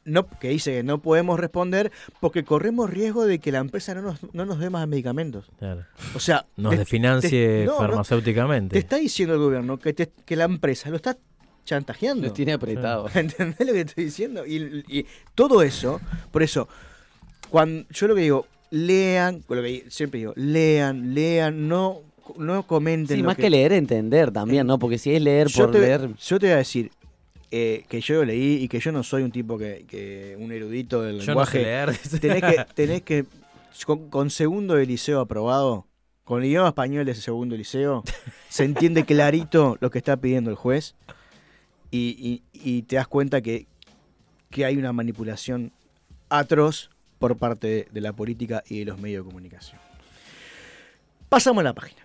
no, 0.05 0.29
que 0.39 0.51
dice 0.51 0.71
que 0.73 0.83
no 0.85 1.03
podemos 1.03 1.41
responder 1.41 1.91
porque 2.21 2.45
corremos 2.45 2.89
riesgo 2.91 3.27
de 3.27 3.41
que 3.41 3.51
la 3.51 3.59
empresa 3.59 3.93
no 3.97 4.03
nos, 4.03 4.21
no 4.33 4.47
nos 4.47 4.61
dé 4.61 4.71
más 4.71 4.87
medicamentos. 4.87 5.47
Claro. 5.59 5.85
O 6.15 6.21
sea, 6.21 6.47
Nos 6.57 6.71
te- 6.71 6.79
desfinancie 6.79 7.31
te- 7.31 7.65
no, 7.65 7.73
no, 7.73 7.79
farmacéuticamente. 7.79 8.75
te 8.75 8.79
está 8.79 8.97
diciendo 8.97 9.35
el 9.35 9.41
gobierno 9.41 9.77
que, 9.81 9.93
te- 9.93 10.13
que 10.25 10.37
la 10.37 10.45
empresa 10.45 10.91
lo 10.91 10.97
está 10.97 11.19
chantajeando. 11.65 12.23
Los 12.29 12.35
tiene 12.35 12.53
apretados. 12.53 13.11
¿Entendés 13.17 13.67
lo 13.67 13.73
que 13.73 13.81
estoy 13.81 14.05
diciendo? 14.05 14.47
Y, 14.47 14.85
y 14.89 15.07
todo 15.35 15.61
eso, 15.61 16.01
por 16.31 16.45
eso, 16.45 16.69
cuando 17.51 17.85
yo 17.91 18.07
lo 18.07 18.15
que 18.15 18.21
digo, 18.23 18.47
lean, 18.71 19.43
lo 19.49 19.63
que 19.63 19.85
siempre 19.89 20.19
digo, 20.21 20.33
lean, 20.37 21.15
lean, 21.15 21.69
no, 21.69 21.99
no 22.37 22.67
comenten. 22.67 23.17
Sí, 23.17 23.23
lo 23.23 23.27
más 23.27 23.37
que... 23.37 23.51
leer, 23.51 23.73
entender 23.73 24.31
también, 24.31 24.67
¿no? 24.67 24.79
Porque 24.79 24.99
si 24.99 25.15
es 25.15 25.21
leer 25.23 25.49
yo 25.49 25.65
por 25.65 25.73
te, 25.73 25.81
leer... 25.81 26.09
yo 26.17 26.39
te 26.39 26.47
voy 26.47 26.55
a 26.55 26.59
decir 26.59 26.91
eh, 27.51 27.85
que 27.89 28.01
yo 28.01 28.17
lo 28.17 28.25
leí 28.27 28.63
y 28.63 28.69
que 28.69 28.79
yo 28.81 28.93
no 28.93 29.03
soy 29.03 29.23
un 29.23 29.33
tipo 29.33 29.59
que, 29.59 29.85
que 29.89 30.37
un 30.39 30.53
erudito 30.53 31.03
del 31.03 31.19
Yo 31.21 31.35
no 31.35 31.45
sé 31.47 31.59
lenguaje. 31.59 31.63
leer. 31.63 31.99
tenés 32.21 32.43
que, 32.43 32.65
tenés 32.75 33.03
que 33.03 33.25
con, 33.85 34.09
con 34.09 34.31
segundo 34.31 34.75
de 34.75 34.87
liceo 34.87 35.21
aprobado, 35.21 35.87
con 36.25 36.43
el 36.43 36.49
idioma 36.49 36.69
español 36.69 37.05
de 37.07 37.13
ese 37.13 37.23
segundo 37.23 37.57
liceo, 37.57 38.05
se 38.49 38.65
entiende 38.65 39.05
clarito 39.05 39.77
lo 39.81 39.91
que 39.91 39.99
está 39.99 40.17
pidiendo 40.17 40.51
el 40.51 40.57
juez 40.57 40.95
y, 41.91 42.17
y- 42.21 42.43
y 42.79 42.83
te 42.83 42.97
das 42.97 43.09
cuenta 43.09 43.41
que, 43.41 43.67
que 44.51 44.65
hay 44.65 44.77
una 44.77 44.93
manipulación 44.93 45.73
atroz 46.29 46.91
por 47.21 47.37
parte 47.37 47.87
de, 47.93 48.01
la 48.01 48.15
política 48.15 48.65
y 48.67 48.81
de 48.81 48.87
los 48.87 48.99
medios 48.99 49.25
de 49.25 49.29
comunicación. 49.31 49.79
Pasamos 51.29 51.61
a 51.61 51.65
la 51.65 51.75
página. 51.75 52.01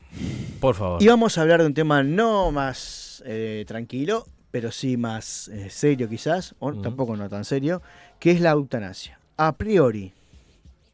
Por 0.60 0.76
favor. 0.76 1.02
Y 1.02 1.08
vamos 1.08 1.38
a 1.38 1.42
hablar 1.42 1.62
de 1.62 1.66
un 1.66 1.74
tema 1.74 2.04
no 2.04 2.52
más 2.52 3.24
eh, 3.26 3.64
tranquilo, 3.66 4.26
pero 4.52 4.72
sí 4.72 4.98
más 4.98 5.48
eh, 5.48 5.70
serio 5.70 6.10
quizás, 6.10 6.54
o 6.60 6.74
tampoco 6.74 7.16
no 7.16 7.30
tan 7.30 7.46
serio, 7.46 7.82
que 8.20 8.32
es 8.32 8.42
la 8.42 8.52
eutanasia. 8.52 9.18
A 9.38 9.56
priori, 9.56 10.12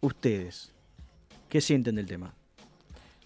ustedes, 0.02 0.72
¿qué 1.50 1.60
sienten 1.60 1.96
del 1.96 2.06
tema? 2.06 2.36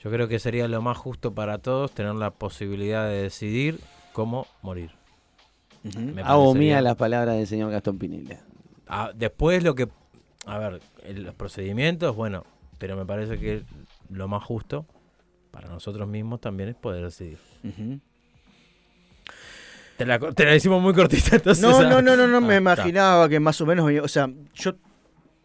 Yo 0.01 0.09
creo 0.09 0.29
que 0.29 0.39
sería 0.39 0.67
lo 0.69 0.81
más 0.81 0.97
justo 0.97 1.33
para 1.33 1.57
todos 1.57 1.91
tener 1.91 2.15
la 2.15 2.31
posibilidad 2.31 3.05
de 3.07 3.23
decidir 3.23 3.81
cómo 4.13 4.47
morir. 4.61 4.91
Ujú. 5.83 5.99
Me 5.99 6.21
Hago 6.21 6.55
mía 6.55 6.81
las 6.81 6.95
palabras 6.95 7.35
del 7.35 7.47
señor 7.47 7.71
Gastón 7.71 7.97
Pinilla. 7.97 8.39
Ah, 8.87 9.11
después 9.13 9.61
lo 9.61 9.75
que... 9.75 9.89
A 10.45 10.57
ver, 10.57 10.81
el- 11.03 11.23
los 11.23 11.35
procedimientos, 11.35 12.15
bueno, 12.15 12.45
pero 12.77 12.95
me 12.95 13.05
parece 13.05 13.37
que 13.39 13.63
lo 14.09 14.27
más 14.27 14.43
justo 14.43 14.85
para 15.51 15.67
nosotros 15.69 16.07
mismos 16.07 16.41
también 16.41 16.69
es 16.69 16.75
poder 16.75 17.03
decidir. 17.03 17.37
Te 19.97 20.05
la, 20.05 20.19
te 20.19 20.43
la 20.43 20.51
decimos 20.51 20.81
muy 20.81 20.93
cortita, 20.93 21.37
entonces... 21.37 21.63
No, 21.63 21.77
ah, 21.77 21.83
no, 21.83 22.01
no, 22.01 22.17
no, 22.17 22.27
no, 22.27 22.37
ah, 22.37 22.41
me 22.41 22.57
está. 22.57 22.73
imaginaba 22.73 23.29
que 23.29 23.39
más 23.39 23.59
o 23.61 23.65
menos, 23.65 23.89
o 24.03 24.07
sea, 24.09 24.29
yo 24.53 24.75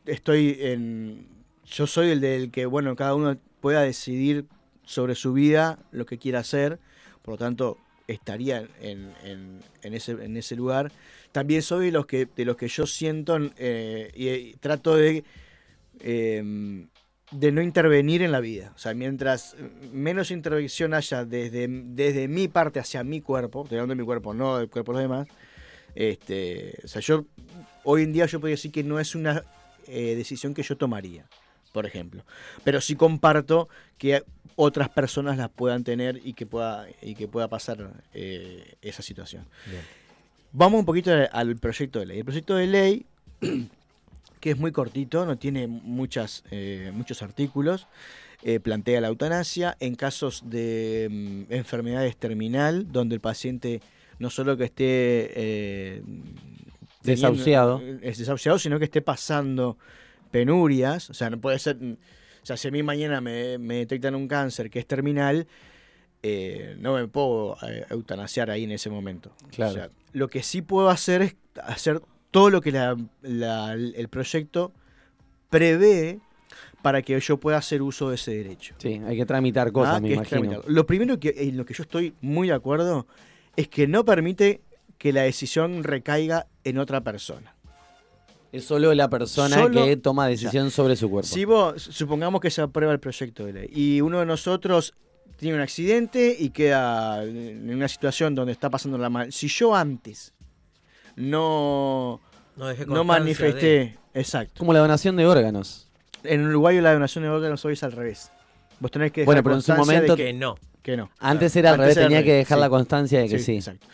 estoy 0.06 0.56
en, 0.60 1.28
yo 1.66 1.86
soy 1.86 2.10
el 2.10 2.20
del 2.20 2.50
que, 2.50 2.66
bueno, 2.66 2.96
cada 2.96 3.14
uno 3.14 3.36
pueda 3.60 3.82
decidir 3.82 4.46
sobre 4.84 5.14
su 5.14 5.32
vida, 5.32 5.78
lo 5.92 6.04
que 6.04 6.18
quiera 6.18 6.40
hacer, 6.40 6.80
por 7.22 7.34
lo 7.34 7.38
tanto, 7.38 7.78
estaría 8.10 8.66
en, 8.80 9.12
en- 9.24 9.94
ese, 9.94 10.12
en 10.12 10.36
ese 10.36 10.56
lugar. 10.56 10.92
También 11.32 11.62
soy 11.62 11.86
de 11.86 11.92
los 11.92 12.06
que, 12.06 12.26
de 12.26 12.44
los 12.44 12.56
que 12.56 12.68
yo 12.68 12.86
siento 12.86 13.38
eh, 13.56 14.10
y, 14.14 14.54
trato 14.58 14.96
de, 14.96 15.24
eh, 16.00 16.86
de 17.30 17.52
no 17.52 17.62
intervenir 17.62 18.22
en 18.22 18.32
la 18.32 18.40
vida. 18.40 18.72
O 18.74 18.78
sea, 18.78 18.94
mientras 18.94 19.56
menos 19.92 20.30
intervención 20.30 20.94
haya 20.94 21.24
desde, 21.24 21.66
desde 21.68 22.28
mi 22.28 22.48
parte 22.48 22.80
hacia 22.80 23.04
mi 23.04 23.20
cuerpo, 23.20 23.62
estoy 23.62 23.78
hablando 23.78 23.94
de 23.94 24.02
mi 24.02 24.06
cuerpo, 24.06 24.34
no 24.34 24.58
del 24.58 24.68
cuerpo 24.68 24.92
de 24.92 25.02
los 25.02 25.02
demás, 25.10 25.28
este, 25.94 26.78
o 26.84 26.88
sea, 26.88 27.00
yo 27.02 27.24
hoy 27.84 28.02
en 28.02 28.12
día 28.12 28.26
yo 28.26 28.40
podría 28.40 28.54
decir 28.54 28.70
que 28.72 28.84
no 28.84 29.00
es 29.00 29.14
una 29.14 29.44
eh, 29.86 30.14
decisión 30.14 30.54
que 30.54 30.62
yo 30.62 30.76
tomaría, 30.76 31.26
por 31.72 31.86
ejemplo. 31.86 32.24
Pero 32.64 32.80
sí 32.80 32.96
comparto 32.96 33.68
que 33.98 34.22
otras 34.56 34.88
personas 34.88 35.38
las 35.38 35.48
puedan 35.50 35.84
tener 35.84 36.20
y 36.24 36.34
que 36.34 36.46
pueda, 36.46 36.86
y 37.02 37.14
que 37.14 37.28
pueda 37.28 37.48
pasar 37.48 37.92
eh, 38.14 38.74
esa 38.82 39.02
situación. 39.02 39.46
Bien. 39.66 39.82
Vamos 40.52 40.80
un 40.80 40.84
poquito 40.86 41.10
al- 41.32 41.56
proyecto 41.56 42.00
de 42.00 42.06
ley. 42.06 42.18
El 42.18 42.24
proyecto 42.24 42.56
de 42.56 42.66
ley, 42.66 43.06
que 44.40 44.50
es 44.50 44.58
muy 44.58 44.72
cortito, 44.72 45.24
no 45.26 45.38
tiene 45.38 45.66
muchas, 45.66 46.42
eh, 46.50 46.90
muchos 46.94 47.22
artículos, 47.22 47.86
eh, 48.42 48.58
plantea 48.58 49.00
la 49.00 49.08
eutanasia 49.08 49.76
en 49.80 49.94
casos 49.94 50.42
de 50.46 51.08
mm, 51.48 51.52
enfermedades 51.52 52.16
terminal, 52.16 52.90
donde 52.90 53.14
el 53.14 53.20
paciente 53.20 53.80
no 54.18 54.28
solo 54.30 54.56
que 54.56 54.64
esté 54.64 54.84
eh, 55.34 56.02
teniendo- 57.02 57.28
Desahuciado. 57.30 57.80
es 58.02 58.18
desahuciado, 58.18 58.58
sino 58.58 58.78
que 58.78 58.84
esté 58.86 59.02
pasando 59.02 59.78
penurias. 60.30 61.10
O 61.10 61.14
sea, 61.14 61.30
no 61.30 61.40
puede 61.40 61.58
ser. 61.58 61.76
O 62.42 62.46
sea, 62.46 62.56
si 62.56 62.68
a 62.68 62.70
mí 62.70 62.82
mañana 62.82 63.20
me, 63.20 63.58
me 63.58 63.76
detectan 63.76 64.14
un 64.14 64.26
cáncer 64.28 64.70
que 64.70 64.78
es 64.78 64.86
terminal, 64.86 65.46
eh, 66.22 66.76
no 66.78 66.94
me 66.94 67.06
puedo 67.08 67.56
eh, 67.68 67.84
eutanasiar 67.90 68.50
ahí 68.50 68.64
en 68.64 68.72
ese 68.72 68.90
momento. 68.90 69.32
Claro. 69.50 69.70
O 69.72 69.74
sea, 69.74 69.90
lo 70.12 70.28
que 70.28 70.42
sí 70.42 70.62
puedo 70.62 70.88
hacer 70.90 71.22
es 71.22 71.36
hacer 71.62 72.00
todo 72.30 72.50
lo 72.50 72.60
que 72.60 72.72
la- 72.72 72.96
la- 73.22 73.72
el 73.74 74.08
proyecto 74.08 74.72
prevé 75.48 76.20
para 76.82 77.02
que 77.02 77.18
yo 77.20 77.36
pueda 77.38 77.58
hacer 77.58 77.82
uso 77.82 78.08
de 78.08 78.14
ese 78.14 78.32
derecho. 78.34 78.74
Sí, 78.78 79.00
hay 79.06 79.16
que 79.16 79.26
tramitar 79.26 79.70
cosas, 79.72 79.96
Ah, 79.96 80.00
me 80.00 80.12
imagino. 80.12 80.62
Lo 80.66 80.86
primero 80.86 81.20
que, 81.20 81.34
en 81.36 81.56
lo 81.56 81.64
que 81.66 81.74
yo 81.74 81.82
estoy 81.82 82.14
muy 82.22 82.48
de 82.48 82.54
acuerdo 82.54 83.06
es 83.56 83.68
que 83.68 83.86
no 83.86 84.04
permite 84.04 84.62
que 84.96 85.12
la 85.12 85.22
decisión 85.22 85.84
recaiga 85.84 86.46
en 86.64 86.78
otra 86.78 87.02
persona. 87.02 87.54
Es 88.52 88.64
solo 88.64 88.92
la 88.94 89.08
persona 89.08 89.56
Solo- 89.56 89.84
que 89.84 89.96
toma 89.96 90.26
decisión 90.26 90.70
sobre 90.72 90.96
su 90.96 91.08
cuerpo. 91.08 91.28
Si 91.28 91.44
vos, 91.44 91.80
supongamos 91.80 92.40
que 92.40 92.50
se 92.50 92.60
aprueba 92.62 92.92
el 92.92 92.98
proyecto 93.00 93.44
de 93.46 93.52
ley 93.52 93.70
y 93.72 94.00
uno 94.00 94.18
de 94.18 94.26
nosotros 94.26 94.92
tiene 95.36 95.54
un 95.56 95.60
accidente 95.62 96.36
y 96.38 96.50
queda 96.50 97.22
en 97.24 97.72
una 97.72 97.86
situación 97.88 98.34
donde 98.34 98.52
está 98.52 98.68
pasando 98.68 98.98
la 98.98 99.08
mal. 99.08 99.32
Si 99.32 99.46
yo 99.48 99.74
antes 99.74 100.34
no, 101.16 102.20
No, 102.56 102.66
dejé 102.66 102.86
no 102.86 103.04
manifesté, 103.04 103.96
exacto. 104.14 104.54
Como 104.58 104.72
la 104.72 104.80
donación 104.80 105.16
de 105.16 105.26
órganos. 105.26 105.88
En 106.24 106.46
Uruguay 106.46 106.80
la 106.80 106.92
donación 106.92 107.24
de 107.24 107.30
órganos 107.30 107.64
hoy 107.64 107.74
es 107.74 107.82
al 107.82 107.92
revés. 107.92 108.30
Vos 108.80 108.90
tenés 108.90 109.12
que 109.12 109.20
dejar 109.22 109.26
Bueno, 109.26 109.42
pero 109.42 109.54
en 109.56 109.62
su 109.62 109.72
momento- 109.74 110.16
de 110.16 110.24
que 110.24 110.32
no. 110.32 110.56
que 110.82 110.96
no. 110.96 111.10
Antes 111.18 111.52
Claro. 111.52 111.60
era 111.68 111.70
al 111.74 111.78
revés, 111.80 111.96
era 111.96 112.06
tenía 112.08 112.24
que 112.24 112.32
dejar 112.34 112.58
sí. 112.58 112.60
la 112.60 112.68
constancia 112.70 113.20
de 113.20 113.28
que 113.28 113.38
sí. 113.38 113.54
exacto. 113.56 113.86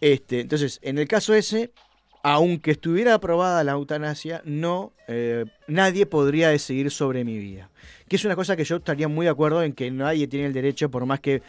Este, 0.00 0.40
entonces, 0.40 0.78
en 0.82 0.98
el 0.98 1.08
caso 1.08 1.34
ese, 1.34 1.72
aunque 2.22 2.72
estuviera 2.72 3.14
aprobada 3.14 3.64
la 3.64 3.72
eutanasia, 3.72 4.42
no, 4.44 4.92
eh, 5.08 5.46
nadie 5.66 6.06
podría 6.06 6.50
decidir 6.50 6.90
sobre 6.90 7.24
mi 7.24 7.38
vida. 7.38 7.70
Que 8.08 8.16
es 8.16 8.24
una 8.24 8.36
cosa 8.36 8.56
que 8.56 8.64
yo 8.64 8.76
estaría 8.76 9.08
muy 9.08 9.24
de 9.26 9.30
acuerdo 9.30 9.62
en 9.62 9.72
que 9.72 9.90
nadie 9.90 10.26
tiene 10.28 10.46
el 10.46 10.52
derecho, 10.52 10.90
por 10.90 11.06
más 11.06 11.20
que 11.20 11.42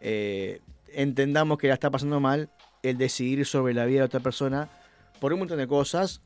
eh, 0.00 0.60
entendamos 0.92 1.58
que 1.58 1.68
la 1.68 1.74
está 1.74 1.90
pasando 1.90 2.20
mal, 2.20 2.48
el 2.82 2.98
decidir 2.98 3.44
sobre 3.46 3.74
la 3.74 3.84
vida 3.84 4.00
de 4.00 4.06
otra 4.06 4.20
persona 4.20 4.68
por 5.20 5.32
un 5.32 5.40
montón 5.40 5.58
de 5.58 5.66
cosas. 5.66 6.20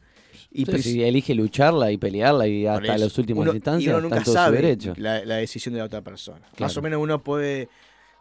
Y 0.52 0.60
Entonces, 0.60 0.84
si 0.84 1.02
elige 1.02 1.34
lucharla 1.34 1.90
y 1.90 1.96
pelearla 1.96 2.46
y 2.46 2.66
hasta 2.66 2.98
los 2.98 3.18
últimos 3.18 3.42
Uno- 3.42 3.52
y 3.52 3.56
instancias, 3.56 3.94
uno 3.94 4.00
nunca 4.02 4.24
sabe 4.24 4.56
derecho. 4.56 4.94
La, 4.96 5.24
la 5.24 5.36
decisión 5.36 5.74
de 5.74 5.80
la 5.80 5.86
otra 5.86 6.02
persona. 6.02 6.40
Más 6.58 6.76
o 6.76 6.82
menos 6.82 7.00
uno 7.00 7.22
puede 7.22 7.68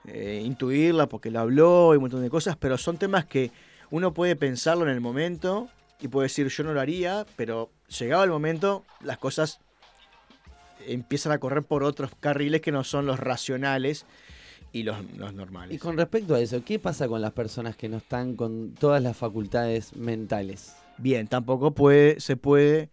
eh, 0.07 0.41
intuirla 0.43 1.07
porque 1.07 1.31
la 1.31 1.41
habló 1.41 1.93
y 1.93 1.97
un 1.97 2.01
montón 2.01 2.21
de 2.21 2.29
cosas, 2.29 2.55
pero 2.57 2.77
son 2.77 2.97
temas 2.97 3.25
que 3.25 3.51
uno 3.91 4.13
puede 4.13 4.35
pensarlo 4.35 4.83
en 4.83 4.89
el 4.91 5.01
momento 5.01 5.69
y 5.99 6.07
puede 6.07 6.25
decir 6.27 6.47
yo 6.47 6.63
no 6.63 6.73
lo 6.73 6.81
haría, 6.81 7.25
pero 7.35 7.69
llegado 7.99 8.23
el 8.23 8.29
momento 8.29 8.85
las 9.01 9.17
cosas 9.17 9.59
empiezan 10.87 11.31
a 11.31 11.39
correr 11.39 11.63
por 11.63 11.83
otros 11.83 12.11
carriles 12.19 12.61
que 12.61 12.71
no 12.71 12.83
son 12.83 13.05
los 13.05 13.19
racionales 13.19 14.05
y 14.71 14.83
los, 14.83 14.97
los 15.17 15.33
normales. 15.33 15.75
Y 15.75 15.79
con 15.79 15.97
respecto 15.97 16.35
a 16.35 16.39
eso, 16.39 16.63
¿qué 16.63 16.79
pasa 16.79 17.07
con 17.07 17.21
las 17.21 17.31
personas 17.31 17.75
que 17.75 17.89
no 17.89 17.97
están 17.97 18.35
con 18.35 18.73
todas 18.75 19.01
las 19.01 19.17
facultades 19.17 19.95
mentales? 19.95 20.73
Bien, 20.97 21.27
tampoco 21.27 21.71
puede, 21.71 22.19
se 22.19 22.37
puede... 22.37 22.89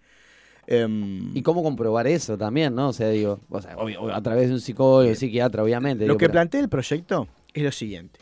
em, 0.67 1.37
¿Y 1.37 1.43
cómo 1.43 1.63
comprobar 1.63 2.07
eso 2.07 2.37
también, 2.39 2.75
no? 2.75 2.89
O 2.89 2.93
sea, 2.93 3.09
digo, 3.11 3.41
o 3.51 3.61
sea, 3.61 3.77
obvio, 3.77 4.01
obvio, 4.03 4.15
a 4.15 4.23
través 4.23 4.49
de 4.49 4.55
un 4.55 4.61
psicólogo, 4.61 5.15
psiquiatra, 5.15 5.63
obviamente. 5.63 6.07
Lo 6.07 6.15
digo, 6.15 6.19
que 6.19 6.25
pero- 6.27 6.33
plantea 6.33 6.61
el 6.61 6.69
proyecto 6.69 7.29
es 7.53 7.63
lo 7.63 7.73
siguiente, 7.73 8.19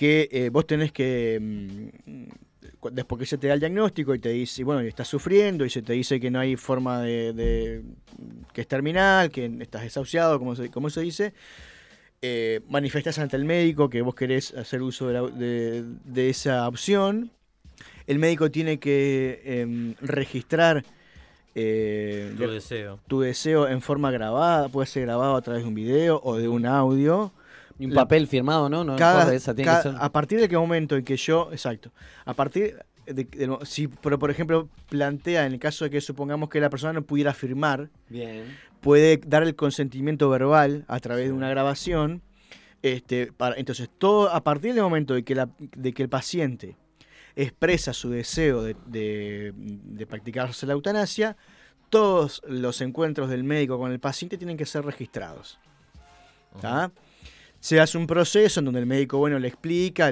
que 0.00 0.30
eh, 0.32 0.48
vos 0.48 0.66
tenés 0.66 0.92
que, 0.92 1.38
mm, 1.38 2.88
después 2.92 3.18
que 3.18 3.26
se 3.26 3.36
te 3.36 3.48
da 3.48 3.52
el 3.54 3.60
diagnóstico 3.60 4.14
y 4.14 4.18
te 4.18 4.30
dice, 4.30 4.64
bueno, 4.64 4.80
estás 4.80 5.06
sufriendo 5.08 5.66
y 5.66 5.68
se 5.70 5.82
te 5.82 5.92
dice 5.92 6.18
que 6.18 6.30
no 6.30 6.40
hay 6.40 6.56
forma 6.56 7.02
de, 7.02 7.34
de- 7.34 7.82
que 8.54 8.62
es 8.62 8.66
terminal, 8.66 9.30
que 9.30 9.44
estás 9.60 9.82
desahuciado, 9.82 10.38
como 10.38 10.56
se, 10.56 10.70
como 10.70 10.88
se 10.88 11.02
dice, 11.02 11.34
eh, 12.22 12.60
manifestás 12.70 13.18
ante 13.18 13.36
el 13.36 13.44
médico 13.44 13.90
que 13.90 14.00
vos 14.00 14.14
querés 14.14 14.54
hacer 14.54 14.80
uso 14.80 15.08
de, 15.08 15.12
la- 15.12 15.28
de- 15.28 15.84
de 16.04 16.30
esa 16.30 16.66
opción. 16.66 17.30
El 18.06 18.18
médico 18.18 18.50
tiene 18.50 18.78
que 18.78 19.42
em, 19.44 19.94
registrar 20.00 20.82
eh, 21.54 22.32
Tu 22.38 22.48
deseo. 22.50 22.98
tu 23.06 23.20
deseo 23.20 23.68
en 23.68 23.82
forma 23.82 24.10
grabada, 24.10 24.70
puede 24.70 24.86
ser 24.86 25.02
grabado 25.02 25.36
a 25.36 25.42
través 25.42 25.62
de 25.62 25.68
un 25.68 25.74
video 25.74 26.20
o 26.24 26.38
de 26.38 26.48
un 26.48 26.64
audio. 26.64 27.32
Y 27.80 27.86
un 27.86 27.94
La- 27.94 28.02
papel 28.02 28.26
firmado, 28.26 28.68
¿no? 28.68 28.84
No 28.84 28.94
Cada- 28.96 29.34
esa, 29.34 29.54
tiene 29.54 29.70
cada- 29.70 29.82
que 29.82 29.88
ser- 29.90 29.98
A 30.00 30.12
partir 30.12 30.38
de 30.40 30.48
qué 30.48 30.56
momento 30.58 30.96
en 30.96 31.04
que 31.04 31.16
yo, 31.16 31.48
exacto, 31.50 31.92
a 32.26 32.34
partir 32.34 32.76
de, 33.06 33.24
de- 33.24 33.58
si 33.64 33.88
pero 33.88 34.18
por 34.18 34.30
ejemplo 34.30 34.68
plantea 34.88 35.46
en 35.46 35.54
el 35.54 35.58
caso 35.58 35.84
de 35.84 35.90
que 35.90 36.00
supongamos 36.00 36.48
que 36.50 36.60
la 36.60 36.68
persona 36.70 36.92
no 36.92 37.02
pudiera 37.02 37.32
firmar, 37.32 37.88
Bien. 38.08 38.44
puede 38.80 39.18
dar 39.26 39.42
el 39.42 39.56
consentimiento 39.56 40.28
verbal 40.28 40.84
a 40.88 41.00
través 41.00 41.26
de 41.28 41.32
una 41.32 41.48
grabación. 41.48 42.22
Este, 42.82 43.30
para, 43.32 43.56
entonces, 43.56 43.90
todo 43.98 44.30
a 44.30 44.42
partir 44.42 44.72
del 44.74 44.82
momento 44.82 45.12
de 45.14 45.22
que, 45.22 45.34
la, 45.34 45.48
de 45.58 45.92
que 45.92 46.02
el 46.02 46.08
paciente 46.08 46.76
expresa 47.36 47.92
su 47.92 48.08
deseo 48.10 48.62
de, 48.62 48.74
de, 48.86 49.52
de 49.54 50.06
practicarse 50.06 50.66
la 50.66 50.72
eutanasia, 50.74 51.36
todos 51.90 52.40
los 52.46 52.80
encuentros 52.80 53.28
del 53.28 53.44
médico 53.44 53.78
con 53.78 53.90
el 53.92 54.00
paciente 54.00 54.38
tienen 54.38 54.56
que 54.56 54.64
ser 54.66 54.84
registrados. 54.84 55.58
¿tá? 56.60 56.90
Se 57.60 57.78
hace 57.78 57.98
un 57.98 58.06
proceso 58.06 58.60
en 58.60 58.64
donde 58.64 58.80
el 58.80 58.86
médico 58.86 59.18
bueno 59.18 59.38
le 59.38 59.48
explica 59.48 60.10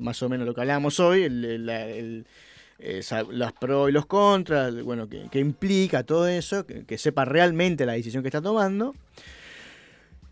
más 0.00 0.22
o 0.22 0.28
menos 0.28 0.46
lo 0.46 0.54
que 0.54 0.60
hablamos 0.62 0.98
hoy, 1.00 1.26
eh, 1.28 2.24
las 3.30 3.52
pros 3.52 3.88
y 3.88 3.92
los 3.92 4.06
contras, 4.06 4.82
bueno, 4.82 5.08
que, 5.08 5.38
implica 5.38 6.02
todo 6.02 6.26
eso, 6.26 6.66
que, 6.66 6.84
que 6.84 6.98
sepa 6.98 7.24
realmente 7.24 7.86
la 7.86 7.92
decisión 7.92 8.22
que 8.22 8.28
está 8.28 8.40
tomando. 8.40 8.94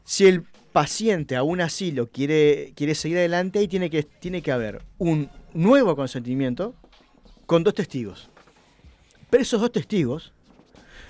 Si 0.05 0.27
el 0.27 0.45
paciente 0.75 1.37
aún 1.37 1.61
así 1.61 1.93
lo 1.93 2.09
quiere, 2.11 2.73
quiere 2.75 2.97
seguir 2.97 3.19
adelante, 3.19 3.61
ahí 3.61 3.69
tiene 3.69 3.91
que, 3.91 4.03
tiene 4.03 4.43
que 4.43 4.51
haber 4.51 4.83
un 4.99 5.31
nuevo 5.53 5.95
consentimiento 5.95 6.75
con 7.47 7.63
dos 7.63 7.75
testigos. 7.75 8.29
Pero 9.31 9.43
esos 9.43 9.61
dos 9.61 9.71
testigos 9.71 10.33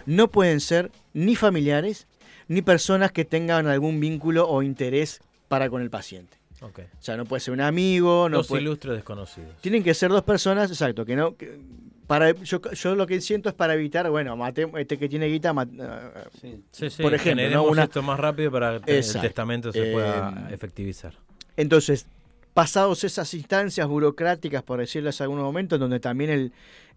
no 0.04 0.30
pueden 0.30 0.60
ser 0.60 0.92
ni 1.14 1.34
familiares 1.34 2.06
ni 2.48 2.62
personas 2.62 3.12
que 3.12 3.24
tengan 3.24 3.66
algún 3.66 4.00
vínculo 4.00 4.48
o 4.48 4.62
interés 4.62 5.20
para 5.48 5.68
con 5.70 5.82
el 5.82 5.90
paciente. 5.90 6.36
Ok. 6.60 6.80
O 6.98 7.02
sea, 7.02 7.16
no 7.16 7.24
puede 7.24 7.40
ser 7.40 7.52
un 7.54 7.60
amigo, 7.60 8.28
no 8.28 8.38
Los 8.38 8.48
puede- 8.48 8.62
ilustres 8.62 8.94
desconocidos. 8.94 9.50
tienen 9.60 9.82
que 9.82 9.92
ser 9.94 10.10
dos 10.10 10.22
personas, 10.22 10.70
exacto, 10.70 11.04
que 11.04 11.16
no. 11.16 11.36
que- 11.36 11.58
para, 12.06 12.32
yo, 12.32 12.60
yo 12.72 12.94
lo 12.94 13.06
que 13.06 13.18
siento 13.22 13.48
es 13.48 13.54
para 13.54 13.72
evitar, 13.74 14.10
bueno, 14.10 14.36
mate, 14.36 14.70
este 14.76 14.98
que 14.98 15.08
tiene 15.08 15.26
guita, 15.26 15.54
mat- 15.54 15.70
ah, 15.80 16.24
Sí. 16.38 16.62
Sí, 16.70 16.90
sí, 16.90 17.02
Por 17.02 17.14
ejemplo, 17.14 17.48
¿no? 17.48 17.62
Una- 17.64 17.84
esto 17.84 18.02
más 18.02 18.20
rápido 18.20 18.50
para 18.52 18.78
que 18.80 18.98
el 18.98 19.20
testamento 19.20 19.72
se 19.72 19.88
Eh, 19.88 19.92
pueda 19.92 20.48
efectivizar. 20.50 21.14
Entonces, 21.56 22.06
pasados 22.54 23.04
esas 23.04 23.34
instancias 23.34 23.86
burocráticas, 23.86 24.62
por 24.62 24.78
decirles 24.78 25.20
en 25.20 25.24
algunos 25.24 25.44
momentos, 25.44 25.78
donde 25.80 26.00
también 26.00 26.30
el, 26.30 26.52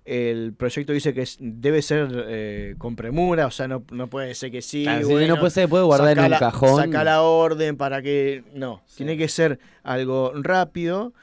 el 0.06 0.54
proyecto 0.54 0.94
dice 0.94 1.14
que 1.14 1.24
es- 1.24 1.38
debe 1.40 1.82
ser 1.82 2.26
eh, 2.30 2.76
con 2.78 2.96
premura, 2.96 3.48
o 3.48 3.52
sea, 3.52 3.68
no, 3.68 3.84
no 3.92 4.08
puede 4.08 4.34
ser 4.36 4.52
que 4.52 4.62
sí. 4.62 4.84
Claro, 4.84 5.08
bueno, 5.10 5.34
no 5.36 5.40
puede 5.40 5.52
ser, 5.52 5.68
puede 5.68 5.84
guardar 5.84 6.18
en 6.20 6.30
la- 6.32 6.40
cajón. 6.40 6.84
Saca 6.86 7.04
la 7.04 7.22
orden 7.24 7.76
para 7.76 8.02
que. 8.02 8.44
No, 8.54 8.82
Sí. 8.86 8.98
tiene 8.98 9.18
que 9.18 9.28
ser 9.28 9.60
algo 9.84 10.32
rápido. 10.36 11.14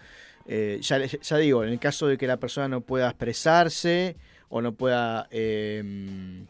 Eh, 0.47 0.79
ya, 0.83 0.99
ya 1.03 1.37
digo, 1.39 1.65
en 1.65 1.71
el 1.71 1.79
caso 1.79 2.07
de 2.07 2.19
que 2.19 2.27
la 2.27 2.37
persona 2.37 2.69
no 2.69 2.83
pueda 2.83 3.09
expresarse 3.09 4.17
o 4.51 4.61
no 4.61 4.75
pueda 4.75 5.27
eh, 5.31 6.45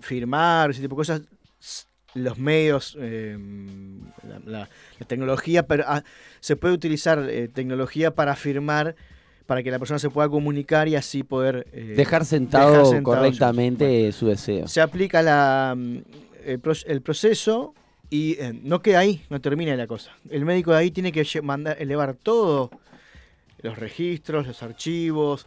firmar, 0.00 0.70
ese 0.70 0.80
tipo 0.82 0.94
de 0.94 1.00
cosas, 1.00 1.22
los 2.14 2.38
medios, 2.38 2.96
eh, 3.00 3.38
la, 4.28 4.38
la- 4.44 4.68
la 4.98 5.06
tecnología, 5.06 5.66
pero 5.66 5.84
ah, 5.86 6.02
se 6.40 6.56
puede 6.56 6.74
utilizar 6.74 7.26
eh, 7.28 7.48
tecnología 7.48 8.14
para 8.14 8.36
firmar, 8.36 8.94
para 9.46 9.62
que 9.62 9.70
la 9.70 9.78
persona 9.78 9.98
se 9.98 10.10
pueda 10.10 10.28
comunicar 10.28 10.88
y 10.88 10.96
así 10.96 11.22
poder... 11.22 11.66
eh, 11.72 11.94
Dejar 11.96 12.24
sentado, 12.24 12.70
dejar 12.72 12.86
sentado 12.86 13.16
correctamente 13.16 14.12
su 14.12 14.26
deseo. 14.28 14.68
se 14.68 14.80
aplica 14.80 15.22
la, 15.22 15.74
mm, 15.76 15.96
el, 16.46 16.60
pro- 16.60 16.72
el 16.86 17.00
proceso 17.02 17.74
y 18.10 18.32
eh, 18.38 18.52
no 18.62 18.82
queda 18.82 18.98
ahí, 19.00 19.24
no 19.30 19.40
termina 19.40 19.74
la 19.74 19.86
cosa. 19.86 20.12
El 20.30 20.44
médico 20.44 20.72
de 20.72 20.78
ahí 20.78 20.90
tiene 20.90 21.12
que 21.12 21.24
mandar, 21.42 21.76
elevar 21.80 22.14
todo, 22.14 22.70
los 23.62 23.78
registros, 23.78 24.46
los 24.46 24.62
archivos, 24.62 25.46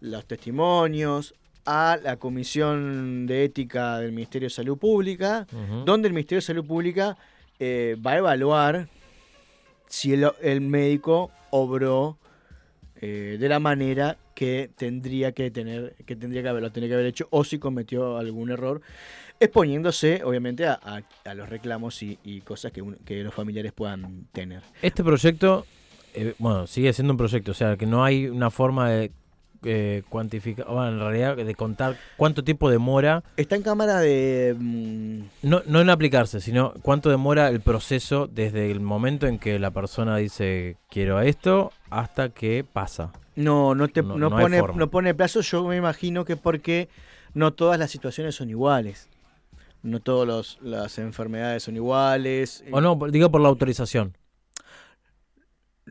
los 0.00 0.24
testimonios, 0.26 1.34
a 1.66 1.98
la 2.02 2.16
Comisión 2.16 3.26
de 3.26 3.44
Ética 3.44 3.98
del 3.98 4.12
Ministerio 4.12 4.46
de 4.46 4.50
Salud 4.54 4.78
Pública, 4.78 5.46
donde 5.84 6.08
el 6.08 6.14
Ministerio 6.14 6.38
de 6.38 6.42
Salud 6.46 6.64
Pública 6.64 7.16
eh, 7.58 7.96
va 8.04 8.12
a 8.12 8.16
evaluar 8.18 8.88
si 9.88 10.12
el, 10.14 10.28
el 10.42 10.60
médico 10.60 11.30
obró 11.50 12.18
eh, 13.00 13.36
de 13.38 13.48
la 13.48 13.58
manera 13.58 14.16
que 14.34 14.70
tendría 14.76 15.32
que 15.32 15.50
tener, 15.50 15.94
que 16.06 16.14
tendría 16.16 16.42
que 16.42 16.48
haberlo, 16.48 16.70
tendría 16.70 16.90
que 16.90 16.94
haber 16.94 17.06
hecho, 17.06 17.26
o 17.30 17.42
si 17.44 17.58
cometió 17.58 18.18
algún 18.18 18.50
error, 18.50 18.80
exponiéndose, 19.40 20.22
obviamente, 20.24 20.66
a, 20.66 20.78
a- 20.82 21.02
a 21.30 21.34
los 21.34 21.48
reclamos 21.48 22.02
y, 22.02 22.18
y 22.24 22.40
cosas 22.42 22.72
que, 22.72 22.82
un- 22.82 22.96
que 23.04 23.22
los 23.22 23.32
familiares 23.34 23.72
puedan 23.72 24.26
tener. 24.32 24.62
Este 24.82 25.02
proyecto, 25.04 25.66
eh, 26.14 26.34
bueno, 26.38 26.66
sigue 26.66 26.92
siendo 26.92 27.12
un 27.12 27.16
proyecto, 27.18 27.50
o 27.52 27.54
sea, 27.54 27.76
que 27.76 27.86
no 27.86 28.04
hay 28.04 28.26
una 28.28 28.50
forma 28.50 28.90
de 28.90 29.10
eh, 29.64 30.02
cuantificar, 30.08 30.66
bueno, 30.66 30.88
en 30.88 30.98
realidad 31.00 31.36
de 31.36 31.54
contar 31.54 31.96
cuánto 32.16 32.42
tiempo 32.44 32.70
demora, 32.70 33.22
Está 33.36 33.56
en 33.56 33.62
cámara 33.62 33.98
de... 34.00 34.54
mm, 34.58 35.20
no, 35.42 35.62
no 35.66 35.80
en 35.80 35.90
aplicarse, 35.90 36.40
sino 36.40 36.72
cuánto 36.82 37.10
demora 37.10 37.48
el 37.48 37.60
proceso 37.60 38.26
desde 38.26 38.70
el 38.70 38.80
momento 38.80 39.26
en 39.26 39.38
que 39.38 39.58
la 39.58 39.70
persona 39.70 40.16
dice 40.16 40.76
quiero 40.90 41.20
esto 41.20 41.72
hasta 41.90 42.28
que 42.30 42.64
pasa. 42.70 43.12
No, 43.34 43.74
no, 43.74 43.88
te, 43.88 44.02
No- 44.02 44.16
no, 44.16 44.30
pone, 44.30 44.62
no 44.74 44.90
pone 44.90 45.14
plazo. 45.14 45.40
Yo 45.42 45.64
me 45.64 45.76
imagino 45.76 46.24
que 46.24 46.36
porque 46.36 46.88
no 47.34 47.52
todas 47.52 47.78
las 47.78 47.90
situaciones 47.90 48.34
son 48.34 48.48
iguales. 48.50 49.08
No 49.82 50.00
todas 50.00 50.58
las 50.62 50.98
enfermedades 50.98 51.62
son 51.62 51.76
iguales. 51.76 52.64
O 52.72 52.80
no, 52.80 52.98
digo 53.10 53.30
por 53.30 53.40
la 53.40 53.48
autorización. 53.48 54.16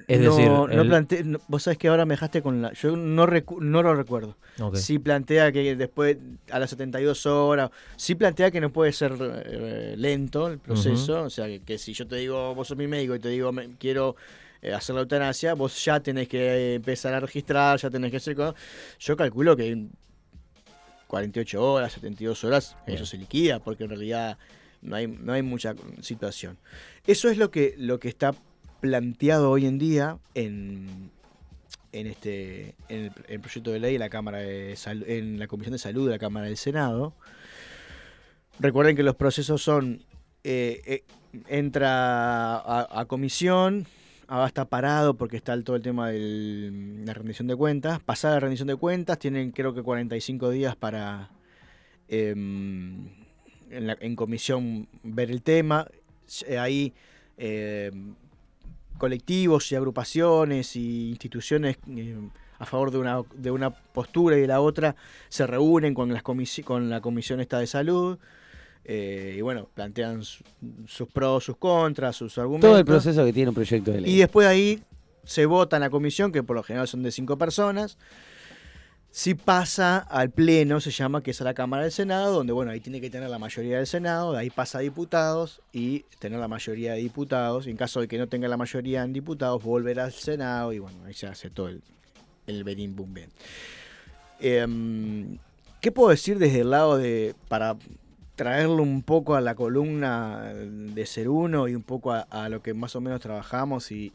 Es 0.07 0.19
no, 0.19 0.35
decir, 0.35 0.49
no 0.49 0.65
el- 0.81 0.87
plante- 0.89 1.23
vos 1.47 1.63
sabés 1.63 1.77
que 1.77 1.87
ahora 1.87 2.05
me 2.05 2.15
dejaste 2.15 2.41
con 2.41 2.61
la. 2.61 2.73
Yo 2.73 2.97
no, 2.97 3.25
recu- 3.25 3.59
no 3.61 3.81
lo 3.81 3.95
recuerdo. 3.95 4.35
Ok. 4.59 4.75
Sí 4.75 4.99
plantea 4.99 5.51
que 5.53 5.75
después, 5.75 6.17
a 6.51 6.59
las 6.59 6.69
72 6.71 7.25
horas, 7.25 7.71
sí 7.95 8.13
plantea 8.15 8.51
que 8.51 8.59
no 8.59 8.71
puede 8.71 8.91
ser 8.91 9.13
eh, 9.21 9.95
lento 9.97 10.47
el 10.47 10.59
proceso. 10.59 11.23
O 11.23 11.29
sea, 11.29 11.45
que, 11.47 11.61
que 11.61 11.77
si 11.77 11.93
yo 11.93 12.05
te 12.07 12.17
digo, 12.17 12.53
vos 12.53 12.67
sos 12.67 12.77
mi 12.77 12.87
médico 12.87 13.15
y 13.15 13.19
te 13.19 13.29
digo, 13.29 13.51
me- 13.53 13.69
quiero 13.77 14.17
eh, 14.61 14.73
hacer 14.73 14.95
la 14.95 15.01
eutanasia, 15.01 15.53
vos 15.53 15.83
ya 15.85 15.99
tenés 16.01 16.27
que 16.27 16.39
eh, 16.39 16.75
empezar 16.75 17.13
a 17.13 17.19
registrar, 17.21 17.79
ya 17.79 17.89
tenés 17.89 18.11
que 18.11 18.17
hacer. 18.17 18.35
co- 18.35 18.53
Yo 18.99 19.15
calculo 19.15 19.55
que 19.55 19.69
en 19.69 19.91
48 21.07 21.61
horas, 21.71 21.93
72 21.93 22.43
horas, 22.43 22.75
Bien. 22.85 22.97
eso 22.97 23.05
se 23.05 23.17
liquida, 23.17 23.59
porque 23.59 23.83
en 23.83 23.89
realidad 23.91 24.37
no 24.81 24.95
hay, 24.95 25.07
no 25.07 25.33
hay 25.33 25.41
mucha 25.41 25.75
situación. 26.01 26.57
Eso 27.07 27.29
es 27.29 27.37
lo 27.37 27.51
que, 27.51 27.75
lo 27.77 27.99
que 27.99 28.09
está 28.09 28.33
planteado 28.89 29.49
hoy 29.49 29.65
en 29.65 29.79
día 29.79 30.19
en, 30.35 31.09
en 31.91 32.07
este 32.07 32.75
en 32.87 33.11
el, 33.27 33.39
proyecto 33.39 33.71
de 33.71 33.79
ley 33.79 33.95
en 33.95 33.99
la 33.99 34.09
Cámara 34.09 34.43
en 34.43 35.39
la 35.39 35.47
Comisión 35.47 35.73
de 35.73 35.79
Salud 35.79 36.05
de 36.05 36.11
la 36.11 36.19
Cámara 36.19 36.45
del 36.45 36.57
Senado. 36.57 37.13
Recuerden 38.59 38.95
que 38.95 39.01
los 39.03 39.15
procesos 39.15 39.61
son 39.63 40.03
eh, 40.43 40.81
eh, 40.85 41.03
entra 41.47 42.57
a, 42.57 43.05
comisión, 43.07 43.87
ahora 44.27 44.45
está 44.47 44.65
parado 44.65 45.15
porque 45.15 45.37
está 45.37 45.53
el- 45.53 45.63
todo 45.63 45.75
el 45.75 45.81
tema 45.81 46.09
de 46.11 47.01
la 47.03 47.13
rendición 47.13 47.47
de 47.47 47.55
cuentas. 47.55 47.99
Pasada 47.99 48.35
la 48.35 48.39
rendición 48.41 48.67
de 48.67 48.75
cuentas, 48.75 49.17
tienen 49.17 49.51
creo 49.51 49.73
que 49.73 49.81
45 49.81 50.51
días 50.51 50.75
para 50.75 51.31
em, 52.07 53.07
en, 53.71 53.95
en 53.99 54.15
comisión 54.15 54.87
ver 55.03 55.31
el 55.31 55.41
tema. 55.41 55.87
Ahí 56.59 56.93
em, 57.37 58.15
colectivos 58.97 59.71
y 59.71 59.75
agrupaciones 59.75 60.75
y 60.75 61.09
instituciones 61.09 61.77
eh, 61.89 62.15
a 62.59 62.65
favor 62.65 62.91
de 62.91 62.97
una, 62.97 63.21
de 63.35 63.51
una 63.51 63.69
postura 63.71 64.37
y 64.37 64.41
de 64.41 64.47
la 64.47 64.61
otra 64.61 64.95
se 65.29 65.45
reúnen 65.45 65.93
con, 65.93 66.13
las 66.13 66.23
comisi- 66.23 66.63
con 66.63 66.89
la 66.89 67.01
Comisión 67.01 67.39
esta 67.41 67.59
de 67.59 67.67
Salud 67.67 68.17
eh, 68.85 69.35
y 69.37 69.41
bueno, 69.41 69.67
plantean 69.73 70.23
su- 70.23 70.43
sus 70.87 71.07
pros, 71.09 71.43
sus 71.43 71.57
contras, 71.57 72.15
sus 72.15 72.37
argumentos. 72.37 72.69
Todo 72.69 72.79
el 72.79 72.85
proceso 72.85 73.25
que 73.25 73.33
tiene 73.33 73.49
un 73.49 73.55
proyecto 73.55 73.91
de 73.91 74.01
ley. 74.01 74.11
Y 74.13 74.17
después 74.19 74.47
ahí 74.47 74.81
se 75.23 75.45
vota 75.47 75.77
en 75.77 75.81
la 75.81 75.89
comisión, 75.89 76.31
que 76.31 76.43
por 76.43 76.55
lo 76.55 76.61
general 76.63 76.87
son 76.87 77.01
de 77.03 77.11
cinco 77.11 77.35
personas. 77.37 77.97
Si 79.15 79.33
pasa 79.33 79.99
al 79.99 80.29
pleno, 80.29 80.81
se 80.81 80.91
llama 80.91 81.23
que 81.23 81.31
es 81.31 81.39
a 81.39 81.45
la 81.45 81.53
Cámara 81.53 81.83
del 81.83 81.93
Senado, 81.93 82.33
donde 82.33 82.51
bueno, 82.51 82.71
ahí 82.71 82.81
tiene 82.81 82.99
que 82.99 83.09
tener 83.09 83.29
la 83.29 83.39
mayoría 83.39 83.77
del 83.77 83.87
Senado, 83.87 84.33
de 84.33 84.39
ahí 84.39 84.49
pasa 84.49 84.79
a 84.79 84.81
diputados 84.81 85.61
y 85.71 86.01
tener 86.19 86.37
la 86.37 86.49
mayoría 86.49 86.91
de 86.91 86.99
diputados. 86.99 87.65
Y 87.65 87.69
en 87.69 87.77
caso 87.77 88.01
de 88.01 88.09
que 88.09 88.17
no 88.17 88.27
tenga 88.27 88.49
la 88.49 88.57
mayoría 88.57 89.03
en 89.03 89.13
diputados, 89.13 89.63
volver 89.63 90.01
al 90.01 90.11
Senado 90.11 90.73
y 90.73 90.79
bueno, 90.79 90.97
ahí 91.05 91.13
se 91.13 91.27
hace 91.27 91.49
todo 91.49 91.69
el, 91.69 91.81
el 92.45 92.65
benim 92.65 92.93
bum 92.93 93.13
bien. 93.13 93.29
Em, 94.41 95.37
¿Qué 95.79 95.93
puedo 95.93 96.09
decir 96.09 96.37
desde 96.37 96.59
el 96.59 96.71
lado 96.71 96.97
de, 96.97 97.35
para 97.47 97.77
traerlo 98.35 98.83
un 98.83 99.01
poco 99.01 99.35
a 99.35 99.39
la 99.41 99.55
columna 99.55 100.51
de 100.53 101.05
ser 101.05 101.29
uno 101.29 101.69
y 101.69 101.75
un 101.75 101.83
poco 101.83 102.11
a, 102.11 102.49
lo 102.49 102.61
que 102.61 102.73
más 102.73 102.97
o 102.97 102.99
menos 102.99 103.21
trabajamos 103.21 103.93
y, 103.93 104.11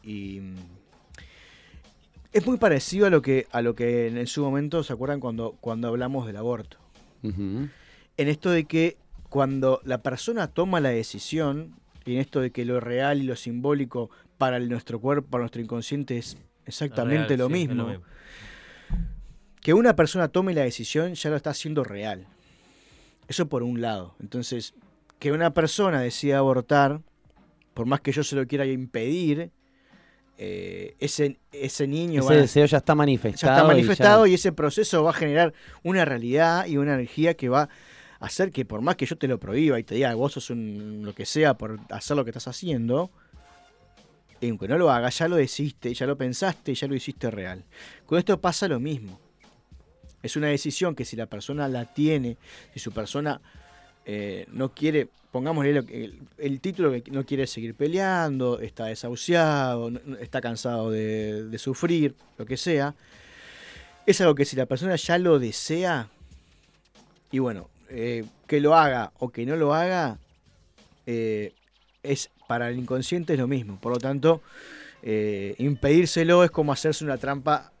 es 2.33 2.45
muy 2.45 2.57
parecido 2.57 3.07
a 3.07 3.09
lo 3.09 3.21
que 3.21 3.47
a 3.51 3.61
lo 3.61 3.75
que 3.75 4.07
en 4.07 4.27
su 4.27 4.41
momento 4.43 4.83
se 4.83 4.93
acuerdan 4.93 5.19
cuando 5.19 5.57
cuando 5.61 5.87
hablamos 5.87 6.25
del 6.27 6.37
aborto 6.37 6.77
en 8.17 8.27
esto 8.27 8.49
de 8.49 8.65
que 8.65 8.97
cuando 9.29 9.79
la 9.83 10.01
persona 10.01 10.47
toma 10.47 10.79
la 10.79 10.89
decisión 10.89 11.75
y 12.05 12.13
en 12.13 12.19
esto 12.19 12.41
de 12.41 12.51
que 12.51 12.65
lo 12.65 12.79
real 12.79 13.21
y 13.21 13.23
lo 13.23 13.35
simbólico 13.35 14.09
para 14.37 14.57
el- 14.57 14.69
nuestro 14.69 14.99
cuerpo 14.99 15.29
para 15.29 15.41
nuestro 15.43 15.61
inconsciente 15.61 16.17
es 16.17 16.37
exactamente 16.65 17.35
Real, 17.35 17.39
lo, 17.39 17.47
sí, 17.47 17.53
es 17.53 17.67
mismo, 17.69 18.01
que 19.61 19.73
una 19.73 19.95
persona 19.95 20.27
tome 20.27 20.53
la 20.53 20.61
decisión 20.63 21.13
ya 21.13 21.29
lo 21.29 21.35
está 21.35 21.51
haciendo 21.51 21.83
real. 21.83 22.25
Eso 23.27 23.47
por 23.47 23.61
un 23.63 23.79
lado. 23.79 24.15
Entonces, 24.19 24.73
que 25.19 25.31
una 25.31 25.53
persona 25.53 26.01
decida 26.01 26.39
abortar, 26.39 27.01
por 27.75 27.85
más 27.85 28.01
que 28.01 28.11
yo 28.11 28.23
se 28.23 28.35
lo 28.35 28.47
quiera 28.47 28.65
impedir, 28.65 29.51
eh, 30.43 30.95
ese, 30.97 31.37
ese 31.51 31.85
niño 31.85 32.21
Ese 32.21 32.29
va 32.29 32.33
a- 32.33 32.41
deseo 32.41 32.65
ya 32.65 32.77
está 32.79 32.93
ya 32.93 32.95
manifestado. 32.95 33.53
está 33.53 33.63
y 33.63 33.67
manifestado 33.67 34.25
y, 34.25 34.33
ese 34.33 34.51
proceso 34.51 35.03
va 35.03 35.11
a 35.11 35.13
generar 35.13 35.53
una 35.83 36.03
realidad 36.03 36.65
y 36.65 36.77
una 36.77 36.95
energía 36.95 37.35
que 37.35 37.47
va 37.47 37.69
a 38.19 38.25
hacer 38.25 38.51
que 38.51 38.65
por 38.65 38.81
más 38.81 38.95
que 38.95 39.05
yo 39.05 39.15
te 39.17 39.27
lo 39.27 39.39
prohíba 39.39 39.79
y 39.79 39.83
te 39.83 39.93
diga 39.93 40.15
vos 40.15 40.33
sos 40.33 40.49
un 40.49 41.01
lo 41.03 41.13
que 41.13 41.27
sea 41.27 41.53
por 41.53 41.79
hacer 41.91 42.17
lo 42.17 42.23
que 42.23 42.31
estás 42.31 42.47
haciendo, 42.47 43.11
y 44.39 44.49
aunque 44.49 44.67
no 44.67 44.79
lo 44.79 44.89
hagas, 44.89 45.19
ya 45.19 45.27
lo 45.27 45.35
deciste, 45.35 45.93
ya 45.93 46.07
lo 46.07 46.17
pensaste, 46.17 46.73
ya 46.73 46.87
lo 46.87 46.95
hiciste 46.95 47.29
real. 47.29 47.63
Con 48.07 48.17
esto 48.17 48.41
pasa 48.41 48.67
lo 48.67 48.79
mismo. 48.79 49.19
Es 50.23 50.35
una 50.35 50.47
decisión 50.47 50.95
que 50.95 51.05
si 51.05 51.15
la 51.15 51.27
persona 51.27 51.67
la 51.67 51.85
tiene, 51.85 52.37
si 52.73 52.79
su 52.79 52.91
persona 52.91 53.39
eh, 54.05 54.45
no 54.51 54.69
quiere, 54.73 55.07
pongámosle 55.31 55.71
el, 55.71 56.19
el 56.37 56.59
título 56.59 56.91
que 56.91 57.11
no 57.11 57.25
quiere 57.25 57.47
seguir 57.47 57.75
peleando, 57.75 58.59
está 58.59 58.85
desahuciado, 58.85 59.91
está 60.19 60.41
cansado 60.41 60.91
de, 60.91 61.55
sufrir, 61.57 62.15
lo 62.37 62.45
que 62.45 62.57
sea, 62.57 62.95
es 64.05 64.19
algo 64.21 64.35
que 64.35 64.45
si 64.45 64.55
la 64.55 64.65
persona 64.65 64.95
ya 64.95 65.17
lo 65.17 65.39
desea, 65.39 66.09
y 67.31 67.39
bueno, 67.39 67.69
eh, 67.89 68.25
que 68.47 68.59
lo 68.59 68.75
haga 68.75 69.11
o 69.19 69.29
que 69.29 69.45
no 69.45 69.55
lo 69.55 69.73
haga, 69.73 70.17
eh, 71.05 71.53
es 72.03 72.29
para 72.47 72.69
el 72.69 72.79
inconsciente 72.79 73.33
es 73.33 73.39
lo 73.39 73.47
mismo. 73.47 73.79
Por 73.79 73.93
lo 73.93 73.99
tanto, 73.99 74.41
impedírselo 75.03 76.43
es 76.43 76.51
como 76.51 76.73
hacerse 76.73 77.03
una 77.03 77.17
trampa 77.17 77.71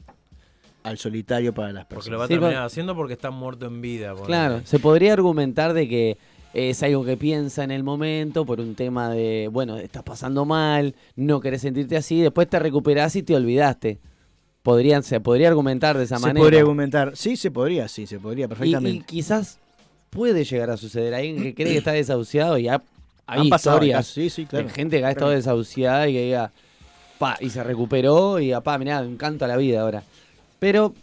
al 0.83 0.97
solitario 0.97 1.53
para 1.53 1.71
las 1.71 1.85
Porque 1.85 2.09
lo 2.09 2.17
va 2.17 2.25
a 2.25 2.27
personas. 2.27 2.39
Sí, 2.39 2.49
terminar 2.49 2.65
haciendo 2.65 2.95
porque 2.95 3.13
está 3.13 3.31
muerto 3.31 3.65
en 3.65 3.81
vida. 3.81 4.13
Claro, 4.25 4.61
se 4.65 4.79
podría 4.79 5.13
argumentar 5.13 5.73
de 5.73 5.87
que 5.87 6.17
es 6.53 6.83
algo 6.83 7.05
que 7.05 7.17
piensa 7.17 7.63
en 7.63 7.71
el 7.71 7.83
momento 7.83 8.45
por 8.45 8.59
un 8.59 8.75
tema 8.75 9.09
de, 9.09 9.49
bueno, 9.51 9.77
estás 9.77 10.03
pasando 10.03 10.43
mal, 10.45 10.95
no 11.15 11.39
querés 11.39 11.61
sentirte 11.61 11.95
así, 11.97 12.19
después 12.21 12.49
te 12.49 12.59
recuperás 12.59 13.15
y 13.15 13.23
te 13.23 13.35
olvidaste. 13.35 13.99
Podrían, 14.63 15.01
se 15.01 15.19
podría 15.19 15.47
argumentar 15.47 15.97
de 15.97 16.03
esa 16.03 16.17
Se 16.17 16.21
manera. 16.27 16.43
podría 16.43 16.59
argumentar, 16.59 17.15
sí, 17.15 17.35
se 17.35 17.49
podría, 17.49 17.87
sí, 17.87 18.05
se 18.05 18.19
podría 18.19 18.47
perfectamente. 18.47 18.97
y 18.97 19.01
quizás 19.01 19.59
puede 20.09 20.43
llegar 20.43 20.69
a 20.69 20.77
suceder. 20.77 21.13
Alguien 21.15 21.41
que 21.41 21.55
cree 21.55 21.71
que 21.71 21.77
está 21.77 21.93
desahuciado 21.93 22.57
y 22.57 22.67
ha, 22.67 22.81
hay 23.25 23.41
Han 23.41 23.49
pasado 23.49 23.77
historias 23.77 24.07
sí, 24.07 24.29
sí, 24.29 24.45
claro. 24.45 24.67
de 24.67 24.73
gente 24.73 24.99
que 24.99 25.05
ha 25.05 25.11
estado 25.11 25.31
desahuciada 25.31 26.07
y 26.09 26.13
que 26.13 26.21
diga, 26.25 26.51
pa, 27.17 27.37
y 27.39 27.49
se 27.49 27.63
recuperó 27.63 28.39
y 28.39 28.51
pa, 28.63 28.77
mirá, 28.77 29.01
un 29.01 29.17
canto 29.17 29.45
a 29.45 29.47
la 29.47 29.57
vida 29.57 29.81
ahora. 29.81 30.03
Pero 30.61 30.93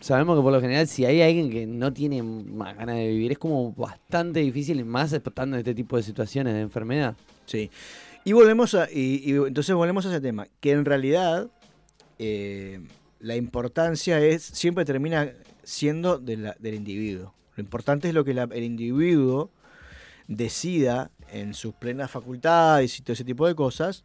sabemos 0.00 0.38
que 0.38 0.42
por 0.42 0.54
lo 0.54 0.60
general 0.62 0.88
si 0.88 1.04
hay 1.04 1.20
alguien 1.20 1.50
que 1.50 1.66
no 1.66 1.92
tiene 1.92 2.22
más 2.22 2.74
ganas 2.78 2.96
de 2.96 3.08
vivir 3.08 3.32
es 3.32 3.36
como 3.36 3.74
bastante 3.74 4.40
difícil 4.40 4.82
más 4.86 5.12
estando 5.12 5.56
en 5.56 5.58
este 5.58 5.74
tipo 5.74 5.98
de 5.98 6.02
situaciones 6.02 6.54
de 6.54 6.62
enfermedad. 6.62 7.14
Sí. 7.44 7.70
Y 8.24 8.32
volvemos 8.32 8.74
a. 8.74 8.90
Y, 8.90 9.32
entonces 9.32 9.74
volvemos 9.74 10.06
a 10.06 10.08
ese 10.08 10.22
tema. 10.22 10.46
Que 10.60 10.72
en 10.72 10.86
realidad 10.86 11.50
eh, 12.18 12.80
la 13.20 13.36
importancia 13.36 14.18
es. 14.18 14.42
siempre 14.42 14.86
termina 14.86 15.30
siendo 15.62 16.16
de 16.16 16.38
la- 16.38 16.56
del 16.58 16.74
individuo. 16.74 17.34
Lo 17.54 17.62
importante 17.62 18.08
es 18.08 18.14
lo 18.14 18.24
que 18.24 18.30
el 18.30 18.64
individuo 18.64 19.50
decida 20.26 21.10
en 21.30 21.52
sus 21.52 21.74
plenas 21.74 22.10
facultades 22.10 22.98
y 22.98 23.02
todo 23.02 23.12
ese 23.12 23.24
tipo 23.24 23.46
de 23.46 23.54
cosas. 23.54 24.04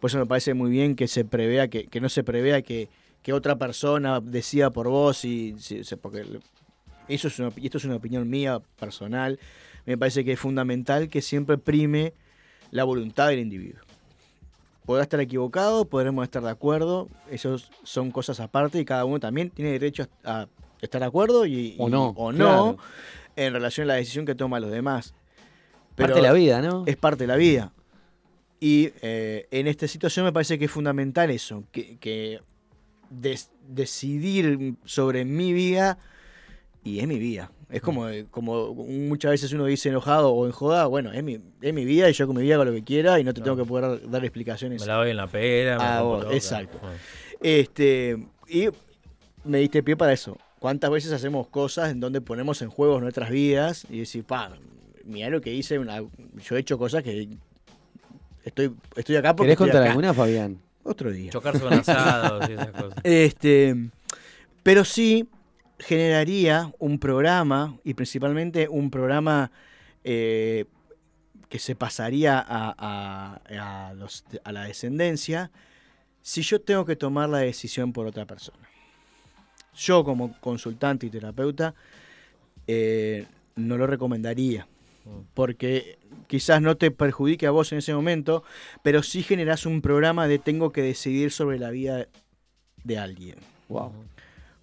Por 0.00 0.10
eso 0.10 0.18
me 0.18 0.26
parece 0.26 0.52
muy 0.52 0.72
bien 0.72 0.96
que 0.96 1.06
se 1.06 1.24
prevea, 1.24 1.68
que, 1.68 1.86
que 1.86 2.00
no 2.00 2.08
se 2.08 2.24
prevea 2.24 2.62
que, 2.62 2.88
que 3.22 3.32
otra 3.32 3.56
persona 3.56 4.20
decida 4.20 4.70
por 4.70 4.88
vos 4.88 5.24
y, 5.24 5.54
porque 6.00 6.40
eso 7.08 7.28
es 7.28 7.38
una, 7.38 7.50
y 7.56 7.66
esto 7.66 7.78
es 7.78 7.84
una 7.84 7.96
opinión 7.96 8.28
mía 8.28 8.60
personal. 8.78 9.38
Me 9.86 9.96
parece 9.98 10.24
que 10.24 10.32
es 10.32 10.38
fundamental 10.40 11.08
que 11.08 11.22
siempre 11.22 11.58
prime 11.58 12.12
la 12.70 12.84
voluntad 12.84 13.28
del 13.28 13.40
individuo. 13.40 13.80
Podrá 14.86 15.04
estar 15.04 15.20
equivocado, 15.20 15.84
podremos 15.84 16.24
estar 16.24 16.42
de 16.42 16.50
acuerdo, 16.50 17.08
esos 17.30 17.70
son 17.84 18.10
cosas 18.10 18.40
aparte 18.40 18.80
y 18.80 18.84
cada 18.84 19.04
uno 19.04 19.20
también 19.20 19.50
tiene 19.50 19.70
derecho 19.72 20.08
a 20.24 20.48
estar 20.80 21.00
de 21.00 21.06
acuerdo 21.06 21.46
y, 21.46 21.76
O 21.78 21.88
y- 21.88 21.90
no, 21.92 22.08
o 22.16 22.32
no 22.32 22.76
en 23.36 23.52
relación 23.52 23.84
a 23.84 23.88
la 23.88 23.94
decisión 23.94 24.26
que 24.26 24.34
toman 24.34 24.60
los 24.62 24.70
demás. 24.72 25.14
Parte 25.94 26.14
de 26.14 26.22
la 26.22 26.32
vida, 26.32 26.60
¿no? 26.60 26.82
Es 26.86 26.96
parte 26.96 27.24
de 27.24 27.28
la 27.28 27.36
vida. 27.36 27.72
Y 28.58 28.90
eh, 29.02 29.46
en 29.50 29.66
esta 29.68 29.86
situación 29.86 30.24
me 30.24 30.32
parece 30.32 30.58
que 30.58 30.64
es 30.64 30.70
fundamental 30.70 31.30
eso, 31.30 31.64
que, 31.72 31.96
que 31.98 32.40
des- 33.20 33.50
decidir 33.68 34.74
sobre 34.84 35.24
mi 35.24 35.52
vida 35.52 35.98
y 36.84 36.98
es 37.00 37.06
mi 37.06 37.18
vida. 37.18 37.50
Es 37.70 37.80
como, 37.80 38.06
como 38.30 38.74
muchas 38.74 39.30
veces 39.30 39.52
uno 39.52 39.64
dice 39.64 39.88
enojado 39.88 40.30
o 40.32 40.44
en 40.46 40.52
joda, 40.52 40.86
bueno, 40.86 41.10
es 41.12 41.22
mi, 41.24 41.38
es 41.62 41.72
mi 41.72 41.84
vida 41.86 42.10
y 42.10 42.12
yo 42.12 42.26
con 42.26 42.36
mi 42.36 42.42
vida 42.42 42.56
hago 42.56 42.66
lo 42.66 42.72
que 42.72 42.84
quiera 42.84 43.18
y 43.18 43.24
no 43.24 43.32
te 43.32 43.40
Claro. 43.40 43.56
tengo 43.56 43.64
que 43.64 43.68
poder 43.68 44.10
dar 44.10 44.22
explicaciones. 44.24 44.80
Me 44.82 44.86
la 44.86 44.94
doy 44.96 45.10
en 45.10 45.16
la 45.16 45.26
pera. 45.26 45.78
me 45.78 45.84
Ah, 45.84 46.00
rompo 46.00 46.24
vos, 46.26 46.34
exacto. 46.34 46.78
Este, 47.40 48.26
y 48.48 48.68
me 49.44 49.58
diste 49.58 49.82
pie 49.82 49.96
para 49.96 50.12
eso. 50.12 50.36
¿Cuántas 50.58 50.90
veces 50.90 51.12
hacemos 51.12 51.48
cosas 51.48 51.90
en 51.90 52.00
donde 52.00 52.20
ponemos 52.20 52.60
en 52.62 52.68
juego 52.68 53.00
nuestras 53.00 53.30
vidas 53.30 53.86
y 53.90 54.00
decir, 54.00 54.24
pa, 54.24 54.56
mira 55.04 55.28
lo 55.30 55.40
que 55.40 55.52
hice, 55.52 55.78
una, 55.78 55.98
yo 56.00 56.56
he 56.56 56.60
hecho 56.60 56.76
cosas 56.78 57.02
que 57.02 57.28
estoy, 58.44 58.72
estoy 58.96 59.16
acá 59.16 59.34
porque 59.34 59.46
¿Querés 59.48 59.52
estoy 59.54 59.66
contar 59.68 59.82
acá. 59.82 59.90
alguna, 59.92 60.14
Fabián? 60.14 60.58
Otro 60.84 61.12
día. 61.12 61.30
Chocarse 61.30 61.60
con 61.60 61.72
asados 61.74 62.48
y 62.48 62.52
esas 62.52 62.70
cosas. 62.72 62.98
Este, 63.04 63.76
pero 64.62 64.84
sí 64.84 65.28
generaría 65.78 66.72
un 66.78 66.98
programa, 66.98 67.76
y 67.84 67.94
principalmente 67.94 68.68
un 68.68 68.90
programa 68.90 69.50
eh, 70.04 70.64
que 71.48 71.58
se 71.58 71.74
pasaría 71.74 72.38
a, 72.38 72.74
a- 72.78 73.88
a 73.88 73.94
los- 73.94 74.24
a 74.44 74.52
la 74.52 74.64
descendencia, 74.64 75.50
si 76.22 76.42
yo 76.42 76.60
tengo 76.60 76.84
que 76.84 76.96
tomar 76.96 77.28
la 77.28 77.38
decisión 77.38 77.92
por 77.92 78.06
otra 78.06 78.24
persona. 78.26 78.68
Yo 79.74 80.04
como 80.04 80.38
consultante 80.40 81.06
y 81.06 81.10
terapeuta 81.10 81.74
eh, 82.66 83.26
no 83.56 83.76
lo 83.76 83.86
recomendaría, 83.86 84.66
porque 85.34 85.98
quizás 86.32 86.62
no 86.62 86.78
te 86.78 86.90
perjudique 86.90 87.46
a 87.46 87.50
vos 87.50 87.72
en 87.72 87.78
ese 87.80 87.92
momento, 87.92 88.42
pero 88.82 89.02
sí 89.02 89.22
generás 89.22 89.66
un 89.66 89.82
programa 89.82 90.26
de 90.26 90.38
tengo 90.38 90.72
que 90.72 90.80
decidir 90.80 91.30
sobre 91.30 91.58
la 91.58 91.68
vida 91.68 92.08
de 92.84 92.98
alguien 92.98 93.36
Wow. 93.68 93.92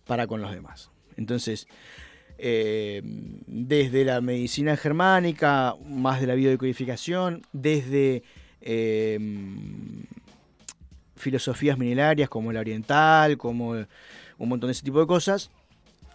para 0.08 0.26
con 0.26 0.42
los 0.42 0.52
demás. 0.52 0.90
Entonces, 1.16 1.68
eh, 2.40 3.04
desde 3.46 4.04
la 4.04 4.20
medicina 4.20 4.78
germánica, 4.78 5.76
más 5.86 6.20
de 6.20 6.26
la 6.26 6.34
biodecodificación, 6.34 7.44
desde 7.54 8.24
eh, 8.62 9.20
filosofías 11.18 11.78
milenarias 11.78 12.30
como 12.30 12.52
la 12.52 12.62
oriental, 12.62 13.38
como 13.38 13.74
un 13.74 14.50
montón 14.50 14.70
de 14.70 14.72
ese 14.72 14.82
tipo 14.82 15.00
de 15.02 15.06
cosas, 15.06 15.52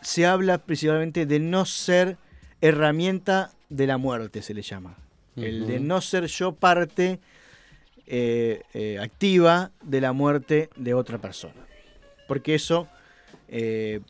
se 0.03 0.27
habla 0.27 0.59
principalmente 0.59 1.27
de 1.27 1.39
no 1.39 1.65
ser 1.65 2.17
herramienta 2.61 3.53
de 3.69 3.87
la 3.87 3.99
muerte, 3.99 4.43
se 4.43 4.53
le 4.53 4.63
llama. 4.63 4.97
El 5.37 5.67
de 5.67 5.81
no 5.81 6.01
ser 6.01 6.27
yo 6.27 6.53
parte 6.53 7.21
eh, 8.07 8.63
eh, 8.75 8.99
activa 9.01 9.71
de 9.83 10.01
la 10.01 10.13
muerte 10.13 10.71
de 10.77 10.95
otra 10.95 11.19
persona. 11.19 11.67
Porque 12.29 12.55
eso... 12.55 12.89
eh, 13.49 14.01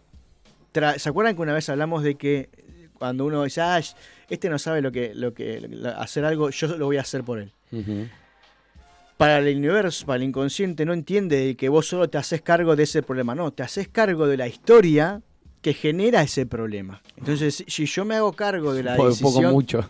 ¿Se 0.97 1.09
acuerdan 1.09 1.37
que 1.37 1.43
una 1.43 1.53
vez 1.55 1.69
hablamos 1.69 2.03
de 2.03 2.17
que 2.17 2.49
cuando 2.95 3.25
uno 3.27 3.45
dice, 3.45 3.61
ah, 3.61 3.81
este 4.29 4.49
no 4.49 4.59
sabe 4.59 4.81
lo 4.83 4.91
que, 4.91 5.15
lo 5.15 5.33
que 5.33 5.61
lo- 5.61 5.91
hacer 5.91 6.25
algo, 6.25 6.51
yo 6.51 6.67
lo 6.77 6.87
voy 6.87 6.97
a 6.97 7.03
hacer 7.03 7.23
por 7.23 7.39
él? 7.39 7.53
Para 9.17 9.39
el 9.39 9.57
universo, 9.57 10.05
para 10.07 10.17
el 10.17 10.25
inconsciente, 10.25 10.85
no 10.85 10.93
entiende 10.93 11.37
de 11.47 11.55
que 11.57 11.69
vos 11.69 11.87
solo 11.87 12.11
te 12.11 12.19
haces 12.19 12.43
cargo 12.43 12.75
de 12.75 12.83
ese 12.83 13.03
problema. 13.05 13.35
No, 13.37 13.53
te 13.53 13.63
haces 13.63 13.87
cargo 13.87 14.27
de 14.27 14.37
la 14.37 14.49
historia 14.49 15.23
que 15.63 15.73
genera 15.75 16.21
ese 16.23 16.45
problema. 16.47 17.01
Entonces, 17.17 17.65
si 17.69 17.87
yo 17.87 18.05
me 18.05 18.17
hago 18.17 18.33
cargo 18.33 18.75
de 18.75 18.83
la 18.83 18.97
decisión... 19.11 19.33
poco 19.45 19.53
mucho. 19.53 19.89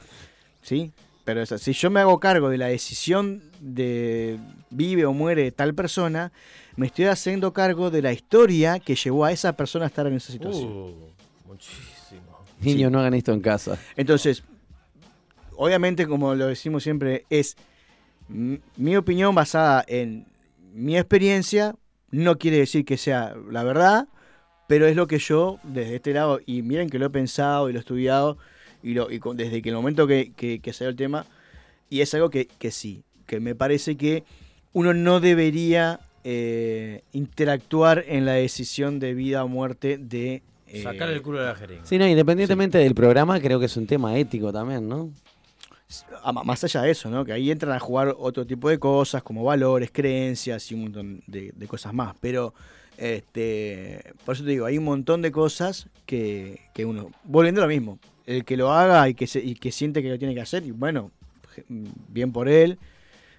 Sí, 0.60 0.92
pero 1.24 1.42
es 1.42 1.48
si 1.48 1.72
yo 1.72 1.90
me 1.90 2.00
hago 2.00 2.20
cargo 2.20 2.50
de 2.50 2.58
la 2.58 2.66
decisión 2.66 3.42
de 3.60 4.38
vive 4.70 5.06
o 5.06 5.12
muere 5.12 5.50
tal 5.52 5.74
persona, 5.74 6.32
me 6.76 6.86
estoy 6.86 7.06
haciendo 7.06 7.52
cargo 7.52 7.90
de 7.90 8.02
la 8.02 8.12
historia 8.12 8.78
que 8.78 8.94
llevó 8.94 9.24
a 9.24 9.32
esa 9.32 9.54
persona 9.54 9.86
a 9.86 9.88
estar 9.88 10.06
en 10.06 10.14
esa 10.14 10.32
situación. 10.32 10.68
Uh, 10.68 11.12
muchísimo. 11.46 12.40
Niños, 12.60 12.92
no 12.92 13.00
hagan 13.00 13.14
esto 13.14 13.32
en 13.32 13.40
casa. 13.40 13.78
Entonces, 13.96 14.42
obviamente, 15.56 16.06
como 16.06 16.34
lo 16.34 16.46
decimos 16.46 16.82
siempre, 16.82 17.24
es 17.30 17.56
mi 18.28 18.96
opinión 18.96 19.34
basada 19.34 19.84
en 19.86 20.26
mi 20.72 20.96
experiencia, 20.96 21.74
no 22.10 22.38
quiere 22.38 22.58
decir 22.58 22.84
que 22.84 22.96
sea 22.96 23.34
la 23.50 23.62
verdad, 23.64 24.08
pero 24.66 24.86
es 24.86 24.96
lo 24.96 25.06
que 25.06 25.18
yo, 25.18 25.58
desde 25.62 25.96
este 25.96 26.12
lado, 26.12 26.40
y 26.44 26.62
miren 26.62 26.90
que 26.90 26.98
lo 26.98 27.06
he 27.06 27.10
pensado 27.10 27.68
y 27.68 27.72
lo 27.72 27.78
he 27.78 27.80
estudiado, 27.80 28.38
y, 28.84 28.94
lo, 28.94 29.10
y 29.10 29.18
con- 29.18 29.36
desde 29.36 29.60
que 29.62 29.70
el 29.70 29.74
momento 29.74 30.06
que, 30.06 30.32
que, 30.36 30.60
que 30.60 30.72
salió 30.72 30.90
el 30.90 30.96
tema, 30.96 31.26
y 31.90 32.00
es 32.02 32.14
algo 32.14 32.30
que, 32.30 32.46
que 32.46 32.70
sí, 32.70 33.02
que 33.26 33.40
me 33.40 33.54
parece 33.56 33.96
que 33.96 34.22
uno 34.72 34.94
no 34.94 35.18
debería 35.20 35.98
eh, 36.24 37.02
interactuar 37.12 38.04
en 38.08 38.24
la 38.24 38.32
decisión 38.34 38.98
de 39.00 39.14
vida 39.14 39.42
o 39.44 39.48
muerte 39.48 39.98
de... 39.98 40.42
eh, 40.68 40.82
Sacar 40.82 41.08
el 41.10 41.20
culo 41.22 41.40
de 41.40 41.46
la 41.46 41.54
jeringa. 41.54 41.84
Sí, 41.84 41.98
no, 41.98 42.06
independientemente 42.06 42.78
del 42.78 42.94
programa, 42.94 43.40
creo 43.40 43.58
que 43.58 43.66
es 43.66 43.76
un 43.76 43.86
tema 43.86 44.16
ético 44.18 44.52
también, 44.52 44.88
¿no? 44.88 45.10
a- 46.22 46.32
más 46.32 46.64
allá 46.64 46.82
de 46.82 46.90
eso, 46.90 47.08
¿no? 47.10 47.24
Que 47.24 47.32
ahí 47.32 47.50
entran 47.50 47.72
a 47.72 47.78
jugar 47.78 48.14
otro 48.18 48.46
tipo 48.46 48.68
de 48.68 48.78
cosas, 48.78 49.22
como 49.22 49.44
valores, 49.44 49.90
creencias 49.92 50.70
y 50.70 50.74
un 50.74 50.82
montón 50.84 51.22
de, 51.26 51.52
de 51.54 51.66
cosas 51.68 51.92
más. 51.92 52.16
Pero, 52.20 52.52
este, 52.96 54.02
por 54.24 54.34
eso 54.34 54.44
te 54.44 54.50
digo, 54.50 54.66
hay 54.66 54.78
un 54.78 54.84
montón 54.84 55.22
de 55.22 55.30
cosas 55.30 55.88
que, 56.06 56.60
que 56.74 56.84
uno, 56.84 57.10
volviendo 57.24 57.60
a 57.60 57.66
lo 57.66 57.68
mismo, 57.68 57.98
el 58.26 58.44
que 58.44 58.56
lo 58.56 58.72
haga 58.72 59.08
y 59.08 59.14
que, 59.14 59.26
se- 59.26 59.42
y 59.44 59.54
que 59.54 59.70
siente 59.72 60.02
que 60.02 60.08
lo 60.10 60.18
tiene 60.18 60.34
que 60.34 60.40
hacer, 60.40 60.64
y 60.64 60.70
bueno, 60.70 61.10
bien 62.08 62.32
por 62.32 62.48
él. 62.48 62.78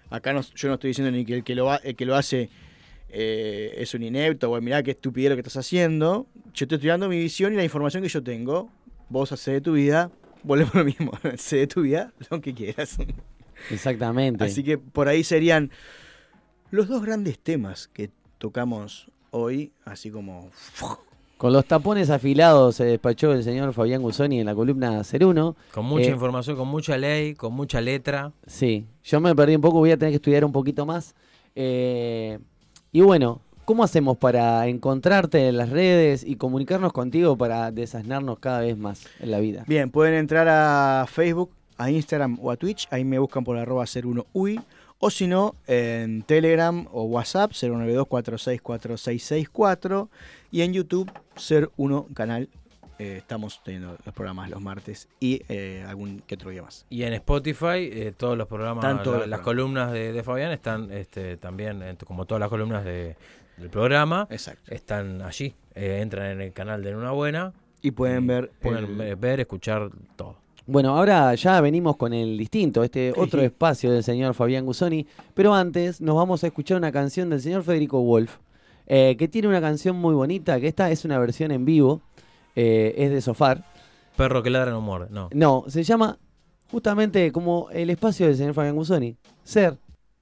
Acá 0.10 0.34
no, 0.34 0.42
yo 0.42 0.68
no 0.68 0.76
estoy 0.76 0.90
diciendo 0.90 1.12
ni 1.12 1.26
que 1.26 1.36
el 1.36 1.44
que 1.44 1.56
lo, 1.56 1.72
ha- 1.72 1.78
el 1.78 1.96
que 1.96 2.06
lo 2.06 2.16
hace 2.16 2.50
eh, 3.10 3.74
es 3.78 3.94
un 3.94 4.04
inepto, 4.04 4.52
o 4.52 4.62
mirá 4.62 4.84
qué 4.84 4.92
estupidez 4.92 5.30
lo 5.32 5.36
que 5.36 5.42
estás 5.42 5.58
haciendo. 5.58 6.28
Yo 6.54 6.68
te 6.68 6.76
estoy 6.76 6.90
dando 6.90 7.10
mi 7.10 7.18
visión 7.18 7.54
y 7.54 7.56
la 7.56 7.64
información 7.64 8.04
que 8.04 8.10
yo 8.10 8.24
tengo. 8.24 8.70
Vos 9.10 9.32
hacés 9.32 9.56
de 9.56 9.62
tu 9.62 9.74
vida, 9.74 10.12
volvemos 10.44 10.74
a 10.76 10.80
lo 10.80 10.86
mismo, 10.86 11.12
sé 11.38 11.58
de 11.58 11.68
tu 11.68 11.82
vida 11.82 12.14
lo 12.30 12.42
que 12.42 12.54
quieras. 12.54 12.98
Exactamente. 13.72 14.44
Así 14.44 14.64
que 14.64 14.78
por 14.78 15.08
ahí 15.08 15.24
serían 15.24 15.72
los 16.72 16.88
dos 16.88 17.04
grandes 17.04 17.40
temas 17.40 17.88
que 17.88 18.10
tocamos 18.38 19.10
hoy, 19.32 19.72
así 19.86 20.12
como... 20.12 20.50
Con 21.46 21.54
los 21.54 21.66
tapones 21.66 22.10
afilados 22.10 22.78
se 22.78 22.86
despachó 22.86 23.32
el 23.32 23.44
señor 23.44 23.72
Fabián 23.72 24.02
Gusoni 24.02 24.40
en 24.40 24.48
la 24.48 24.56
columna 24.56 25.04
01. 25.04 25.56
Con 25.76 25.86
mucha 25.86 26.08
Eh, 26.08 26.12
información, 26.14 26.58
con 26.58 26.68
mucha 26.68 26.98
ley, 26.98 27.36
con 27.36 27.54
mucha 27.54 27.82
letra. 27.82 28.32
Sí, 28.48 28.88
yo 29.04 29.20
me 29.20 29.36
perdí 29.36 29.56
un 29.56 29.62
poco, 29.62 29.78
voy 29.78 29.92
a 29.92 29.98
tener 29.98 30.12
que 30.12 30.16
estudiar 30.16 30.44
un 30.44 30.52
poquito 30.52 30.88
más. 30.88 31.14
Eh, 31.54 32.40
y 32.92 33.02
bueno, 33.02 33.42
¿cómo 33.64 33.84
hacemos 33.84 34.18
para 34.18 34.66
encontrarte 34.66 35.50
en 35.50 35.58
las 35.58 35.70
redes 35.70 36.24
y 36.26 36.36
comunicarnos 36.38 36.92
contigo 36.92 37.38
para 37.38 37.70
desasnarnos 37.70 38.40
cada 38.40 38.62
vez 38.62 38.76
más 38.76 39.06
en 39.20 39.30
la 39.30 39.40
vida? 39.40 39.66
Bien, 39.68 39.92
pueden 39.92 40.16
entrar 40.16 40.48
a 40.50 41.06
Facebook, 41.08 41.52
a 41.78 41.92
Instagram 41.92 42.40
o 42.42 42.50
a 42.50 42.58
Twitch, 42.58 42.88
ahí 42.90 43.06
me 43.06 43.20
buscan 43.20 43.44
por 43.44 43.56
arroba 43.60 43.84
01UI, 43.86 44.64
o 45.00 45.10
si 45.10 45.28
no, 45.28 45.56
en 45.68 46.24
Telegram 46.24 46.88
o 46.92 47.04
WhatsApp, 47.04 47.52
092-464664, 47.52 50.10
y 50.52 50.62
en 50.62 50.74
YouTube, 50.74 51.12
ser 51.36 51.70
uno 51.78 52.08
canal. 52.14 52.50
eh, 52.98 53.18
estamos 53.18 53.62
teniendo 53.66 53.98
los 54.06 54.16
programas 54.16 54.50
los 54.50 54.62
martes 54.62 55.10
y 55.20 55.42
eh, 55.50 55.84
algún 55.86 56.22
que 56.26 56.36
otro 56.36 56.50
día 56.50 56.62
más. 56.64 56.86
Y 56.90 57.04
en 57.04 57.12
Spotify, 57.12 57.90
eh, 57.92 58.14
todos 58.16 58.38
los 58.38 58.48
programas, 58.48 58.86
todos 59.04 59.18
la- 59.18 59.24
los 59.24 59.28
las 59.28 59.40
programas. 59.42 59.44
columnas 59.44 59.92
de, 59.92 60.14
de 60.14 60.24
Fabián 60.24 60.54
están 60.54 60.90
este, 60.94 61.36
también, 61.36 61.84
como 62.06 62.26
todas 62.26 62.40
las 62.40 62.48
columnas 62.50 62.86
de- 62.86 63.18
del 63.58 63.70
programa, 63.70 64.28
Exacto. 64.30 64.74
están 64.74 65.22
allí. 65.24 65.54
Entran 65.74 66.28
en 66.32 66.40
el 66.42 66.54
canal 66.54 66.82
de 66.84 66.96
Una 66.96 67.12
Buena, 67.12 67.52
Y 67.82 67.92
pueden 67.92 68.28
ver... 68.28 68.50
pueden 68.62 69.02
el- 69.02 69.16
ver, 69.18 69.42
escuchar 69.42 69.90
todo. 70.16 70.38
Bueno, 70.68 70.98
ahora 70.98 71.36
ya 71.36 71.62
venimos 71.62 71.96
con 71.96 72.12
el 72.12 72.40
distinto, 72.40 72.84
este 72.84 73.14
otro 73.16 73.42
espacio 73.42 73.92
del 73.92 74.04
señor 74.04 74.34
Fabián 74.34 74.66
Gusoni, 74.66 75.06
pero 75.36 75.54
antes 75.54 76.02
nos 76.02 76.16
vamos 76.16 76.44
a 76.44 76.48
escuchar 76.48 76.78
una 76.78 76.92
canción 76.92 77.30
del 77.30 77.40
señor 77.40 77.64
Federico 77.64 78.02
Wolf, 78.02 78.38
eh, 78.88 79.16
que 79.18 79.28
tiene 79.28 79.48
una 79.48 79.62
canción 79.62 79.96
muy 79.96 80.16
bonita, 80.16 80.60
que 80.60 80.68
esta 80.68 80.90
es 80.90 81.06
una 81.06 81.20
versión 81.20 81.52
en 81.52 81.66
vivo, 81.66 82.02
eh, 82.56 82.96
es 82.98 83.12
de 83.12 83.22
Sofar. 83.22 83.64
Perro 84.18 84.42
que 84.42 84.50
ladra 84.50 84.72
no 84.72 84.82
muerde. 84.82 85.08
No. 85.12 85.30
No, 85.34 85.66
se 85.68 85.84
llama 85.84 86.18
justamente 86.72 87.32
como 87.32 87.70
el 87.70 87.92
espacio 87.92 88.26
del 88.26 88.36
señor 88.36 88.56
Fabián 88.56 88.76
Gusoni, 88.76 89.16
ser 89.44 89.78